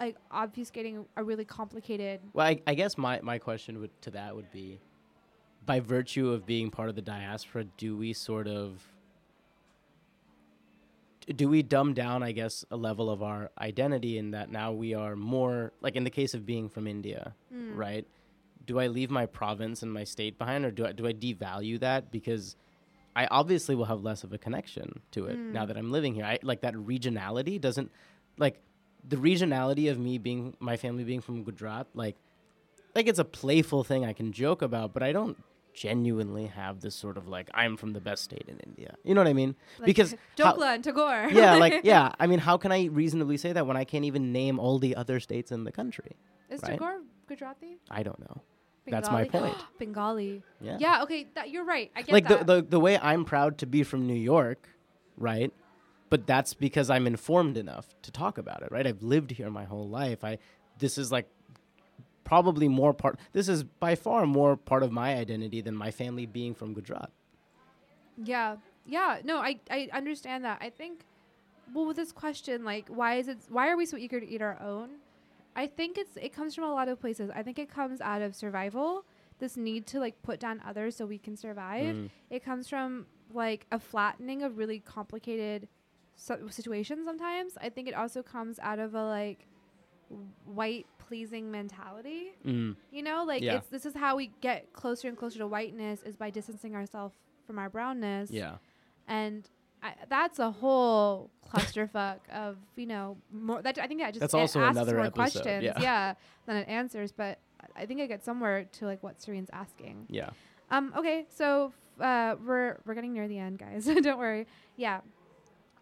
[0.00, 2.20] like obfuscating a really complicated.
[2.34, 4.78] Well, I, I guess my, my question would, to that would be,
[5.64, 8.82] by virtue of being part of the diaspora, do we sort of
[11.34, 14.94] do we dumb down, I guess, a level of our identity in that now we
[14.94, 17.76] are more like in the case of being from India, Mm.
[17.76, 18.06] right?
[18.66, 21.78] Do I leave my province and my state behind, or do I do I devalue
[21.80, 22.56] that because
[23.14, 25.68] I obviously will have less of a connection to it now Mm.
[25.68, 26.24] that I'm living here?
[26.24, 27.90] I like that regionality doesn't
[28.38, 28.60] like
[29.08, 32.16] the regionality of me being my family being from Gujarat, like
[32.94, 35.36] like it's a playful thing I can joke about, but I don't
[35.74, 38.96] genuinely have this sort of like I'm from the best state in India.
[39.04, 39.54] You know what I mean?
[39.78, 41.28] Like Because how- and Tagore.
[41.30, 42.12] yeah, like yeah.
[42.18, 44.96] I mean, how can I reasonably say that when I can't even name all the
[44.96, 46.16] other states in the country?
[46.48, 46.72] Is right?
[46.72, 47.78] Tagore Gujarati?
[47.90, 48.40] I don't know.
[48.86, 49.56] That's my point.
[49.78, 50.42] Bengali.
[50.60, 50.76] Yeah.
[50.80, 51.02] Yeah.
[51.02, 51.28] Okay.
[51.34, 51.90] That you're right.
[51.96, 52.46] I get like that.
[52.46, 54.68] the, the the way I'm proud to be from New York,
[55.16, 55.52] right?
[56.08, 58.86] But that's because I'm informed enough to talk about it, right?
[58.86, 60.22] I've lived here my whole life.
[60.24, 60.38] I
[60.78, 61.28] this is like
[62.24, 66.26] probably more part this is by far more part of my identity than my family
[66.26, 67.10] being from Gujarat.
[68.22, 68.56] Yeah.
[68.86, 69.18] Yeah.
[69.24, 70.58] No, I, I understand that.
[70.60, 71.04] I think,
[71.74, 74.42] well, with this question, like, why is it, why are we so eager to eat
[74.42, 74.90] our own?
[75.56, 77.30] I think it's, it comes from a lot of places.
[77.34, 79.04] I think it comes out of survival,
[79.38, 81.96] this need to, like, put down others so we can survive.
[81.96, 82.10] Mm.
[82.30, 85.66] It comes from, like, a flattening of really complicated
[86.14, 87.56] so- situations sometimes.
[87.60, 89.46] I think it also comes out of a, like,
[90.44, 92.32] white pleasing mentality.
[92.44, 92.76] Mm.
[92.90, 93.56] You know, like Yeah.
[93.56, 97.16] it's this is how we get closer and closer to whiteness is by distancing ourselves
[97.46, 98.30] from our brownness.
[98.30, 98.58] Yeah.
[99.08, 99.48] And
[99.82, 103.62] I, that's a whole clusterfuck of you know more.
[103.62, 106.14] That I think that just That's a- also another more episode, questions, yeah.
[106.46, 107.12] than it answers.
[107.12, 110.06] But I- I think I get somewhere to like what Serene's asking.
[110.08, 110.30] Yeah.
[110.70, 110.92] Um.
[110.96, 111.26] Okay.
[111.28, 113.84] So uh, we're we're getting near the end, guys.
[114.02, 114.46] Don't worry.
[114.76, 115.00] Yeah.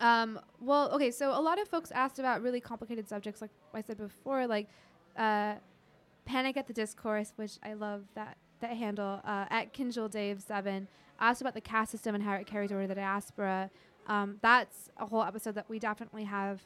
[0.01, 0.41] Um.
[0.61, 0.91] Well.
[0.93, 1.11] Okay.
[1.11, 4.69] So a lot of folks asked about really complicated subjects, like I said before, like
[5.17, 5.55] uh,
[6.25, 10.89] Panic at the Discourse, which I love that that handle uh, at Kinjal Dave Seven.
[11.21, 13.71] Asked about the caste system and how it carries over to the diaspora.
[14.07, 16.61] Um, that's a whole episode that we definitely have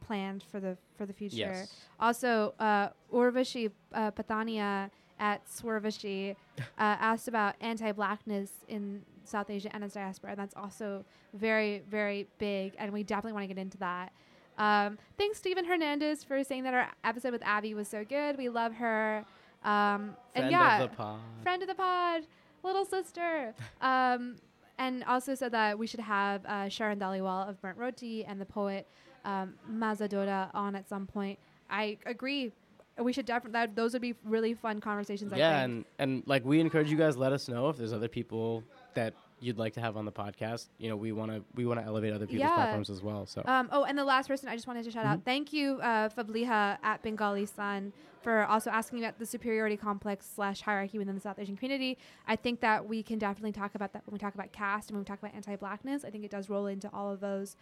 [0.00, 1.36] planned for the for the future.
[1.36, 1.74] Yes.
[2.00, 9.84] Also, uh, Urvashi uh, Pathania at Swervashi uh, asked about anti-blackness in South Asia and
[9.84, 10.30] its diaspora.
[10.30, 14.12] And that's also very, very big, and we definitely want to get into that.
[14.58, 18.36] Um, thanks, Stephen Hernandez, for saying that our episode with Abby was so good.
[18.36, 19.24] We love her.
[19.64, 21.20] Um, and yeah, of the pod.
[21.42, 22.22] friend of the pod,
[22.62, 23.54] little sister.
[23.80, 24.36] Um,
[24.78, 28.46] and also said that we should have uh, Sharan Dhaliwal of Burnt Roti and the
[28.46, 28.86] poet
[29.24, 31.38] um, Mazadora on at some point.
[31.70, 32.52] I agree.
[32.98, 33.52] We should definitely.
[33.52, 35.32] That those would be really fun conversations.
[35.32, 37.16] I yeah, and and like we encourage you guys.
[37.16, 38.62] Let us know if there's other people
[38.94, 40.68] that you'd like to have on the podcast.
[40.78, 42.54] You know, we want to we want to elevate other people's Yeah.
[42.54, 43.26] platforms as well.
[43.26, 45.12] So Um, oh, and the last person I just wanted to shout Mm-hmm.
[45.14, 45.24] out.
[45.24, 50.60] Thank you, uh, Fabliha at Bengali Sun, for also asking about the superiority complex slash
[50.62, 51.98] hierarchy within the South Asian community.
[52.28, 54.96] I think that we can definitely talk about that when we talk about caste and
[54.96, 56.04] when we talk about anti-blackness.
[56.04, 57.56] I think it does roll into all of those.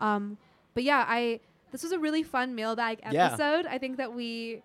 [0.00, 0.38] Um,
[0.74, 1.40] but yeah, I
[1.72, 3.26] this was a really fun mailbag Yeah.
[3.26, 3.66] episode.
[3.66, 4.62] I think that we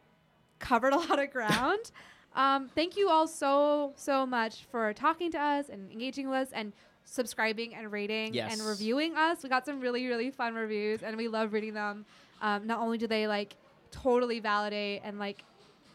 [0.59, 1.91] covered a lot of ground.
[2.35, 6.53] um, thank you all so so much for talking to us and engaging with us
[6.53, 6.73] and
[7.03, 8.53] subscribing and rating Yes.
[8.53, 9.43] and reviewing us.
[9.43, 12.05] We got some really really fun reviews and we love reading them.
[12.41, 13.55] Um, not only do they like
[13.91, 15.43] totally validate and like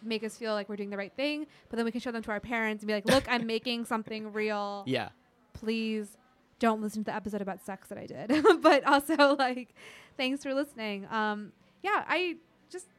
[0.03, 2.23] make us feel like we're doing the right thing, but then we can show them
[2.23, 4.85] to our parents and be like, "Look, I'm making something real.
[4.87, 5.09] yeah,
[5.55, 6.17] Please
[6.59, 9.75] don't listen to the episode about sex that I did." but also like
[10.17, 11.07] thanks for listening.
[11.11, 12.37] Um, yeah, I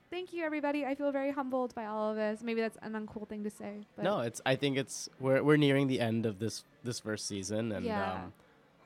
[0.09, 0.85] thank you everybody.
[0.85, 2.41] I feel very humbled by all of this.
[2.43, 4.41] Maybe that's an uncool thing to say, but no, it's.
[4.45, 8.13] I think it's we're we're nearing the end of this this first season, and Yeah.
[8.13, 8.33] um,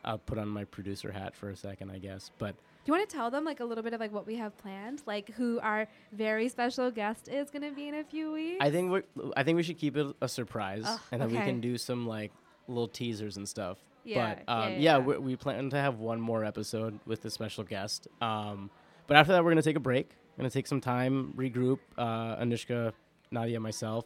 [0.04, 2.32] I'll put on my producer hat for a second, I guess.
[2.40, 4.36] But Do you want to tell them like a little bit of like what we
[4.38, 8.32] have planned, like who our very special guest is going to be in a few
[8.32, 8.58] weeks?
[8.62, 9.02] I think we
[9.38, 12.32] I think we should keep it a surprise, and then we can do some like
[12.68, 13.78] little teasers and stuff.
[14.04, 14.98] Yeah, but um, yeah, yeah, yeah.
[14.98, 18.08] We, we plan to have one more episode with the special guest.
[18.20, 18.72] Um,
[19.06, 20.10] but after that, we're gonna take a break.
[20.42, 21.78] Gonna take some time, regroup.
[21.96, 22.94] Uh, Anushka,
[23.32, 24.06] Nadya, myself,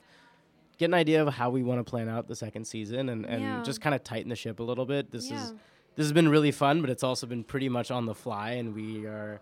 [0.77, 3.41] get an idea of how we want to plan out the second season, and, and
[3.41, 3.63] Yeah.
[3.63, 5.11] just kind of tighten the ship a little bit.
[5.11, 5.41] This Yeah.
[5.41, 5.53] is
[5.95, 8.75] this has been really fun, but it's also been pretty much on the fly, and
[8.75, 9.39] we are,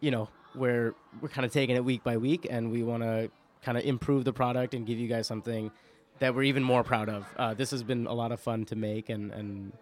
[0.00, 3.30] you know, we're we're kind of taking it week by week, and we want to
[3.60, 5.70] kind of improve the product and give you guys something
[6.20, 7.26] that we're even more proud of.
[7.36, 9.74] Uh, this has been a lot of fun to make, and and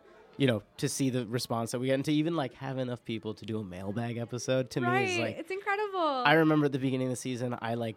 [0.43, 3.05] you know to see the response that we get, and to even like have enough
[3.05, 5.07] people to do a mailbag episode to right.
[5.07, 6.01] me is like it's incredible.
[6.01, 7.95] I remember at the beginning of the season, I like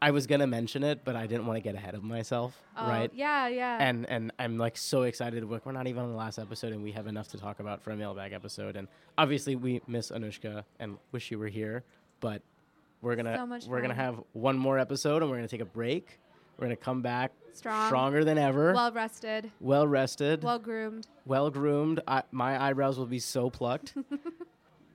[0.00, 2.88] I was gonna mention it, but I didn't want to get ahead of myself, Oh,
[2.88, 3.10] right?
[3.12, 3.76] Yeah, yeah.
[3.86, 5.44] and and I'm like so excited.
[5.44, 7.82] Like we're not even on the last episode, and we have enough to talk about
[7.82, 8.76] for a mailbag episode.
[8.76, 11.84] And obviously, we miss Anushka and wish you were here,
[12.20, 12.40] but
[13.02, 16.18] we're gonna So we're gonna have one more episode, and we're gonna take a break.
[16.56, 17.86] We're gonna come back Strong.
[17.88, 19.50] stronger than ever, well, rested.
[19.60, 21.06] well rested, Well groomed.
[21.24, 21.96] well groomed.
[21.96, 22.00] groomed.
[22.08, 23.94] I, my eyebrows will be so plucked.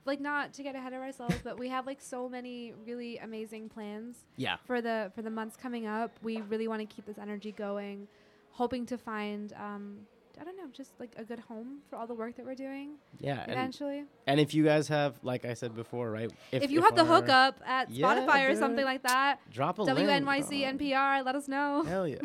[0.06, 3.68] Like not to get ahead of ourselves, but we have like so many really amazing
[3.68, 6.10] plans yeah, for the for the months coming up.
[6.22, 8.08] We really want to keep this energy going,
[8.50, 9.98] hoping to find um
[10.40, 12.92] I don't know, just like a good home for all the work that we're doing
[13.18, 13.42] yeah.
[13.42, 14.04] And, eventually.
[14.26, 16.30] and if you guys have, like I said before, right?
[16.50, 19.98] If, you have the hookup at Yeah, Spotify or something like that, drop a link.
[19.98, 21.82] WNYC Oh, NPR, let us know.
[21.82, 22.18] Hell yeah.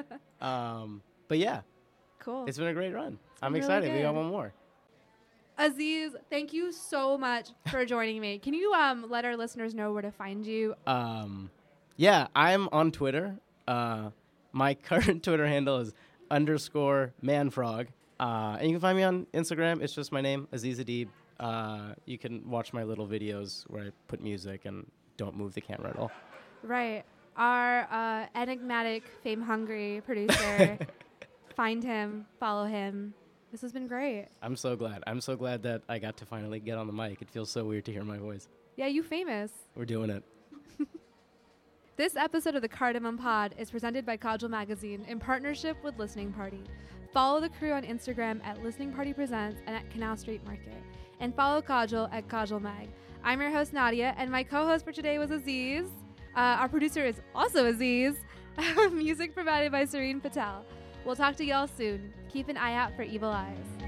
[0.40, 1.60] um, but yeah,
[2.18, 2.46] Cool.
[2.46, 3.18] it's been a great run.
[3.40, 3.94] I'm been really excited.
[3.94, 4.52] we got one more.
[5.58, 8.38] Aziz, thank you so much for joining me.
[8.38, 10.74] Can you um let our listeners know where to find you?
[10.86, 11.50] Um,
[11.96, 13.38] yeah, I'm on Twitter.
[13.68, 14.10] Uh,
[14.52, 15.92] my current Twitter handle is
[16.32, 17.86] underscore manfrog.
[18.18, 19.82] Uh, and you can find me on Instagram.
[19.82, 21.08] It's just my name, Aziz Adib.
[21.38, 25.60] Uh, you can watch my little videos where I put music and don't move the
[25.60, 26.10] camera at all.
[26.62, 27.04] Right.
[27.36, 30.78] Our uh, enigmatic, fame hungry producer.
[31.56, 33.12] Find him, follow him.
[33.50, 34.28] This has been great.
[34.40, 35.02] I'm so glad.
[35.06, 37.20] I'm so glad that I got to finally get on the mic.
[37.20, 38.48] It feels so weird to hear my voice.
[38.76, 39.52] Yeah, you famous.
[39.74, 40.24] We're doing it.
[41.94, 46.32] This episode of the Cardamom Pod is presented by Kajal Magazine in partnership with Listening
[46.32, 46.64] Party.
[47.12, 50.82] Follow the crew on Instagram at Listening Party Presents and at Canal Street Market.
[51.20, 52.88] And follow Kajal at Kajal Mag.
[53.22, 55.84] I'm your host, Nadya, and my co host for today was Aziz.
[56.34, 58.16] Uh, our producer is also Aziz.
[58.90, 60.64] Music provided by Serene Patel.
[61.04, 62.10] We'll talk to y'all soon.
[62.32, 63.81] Keep an eye out for Evil Eyes.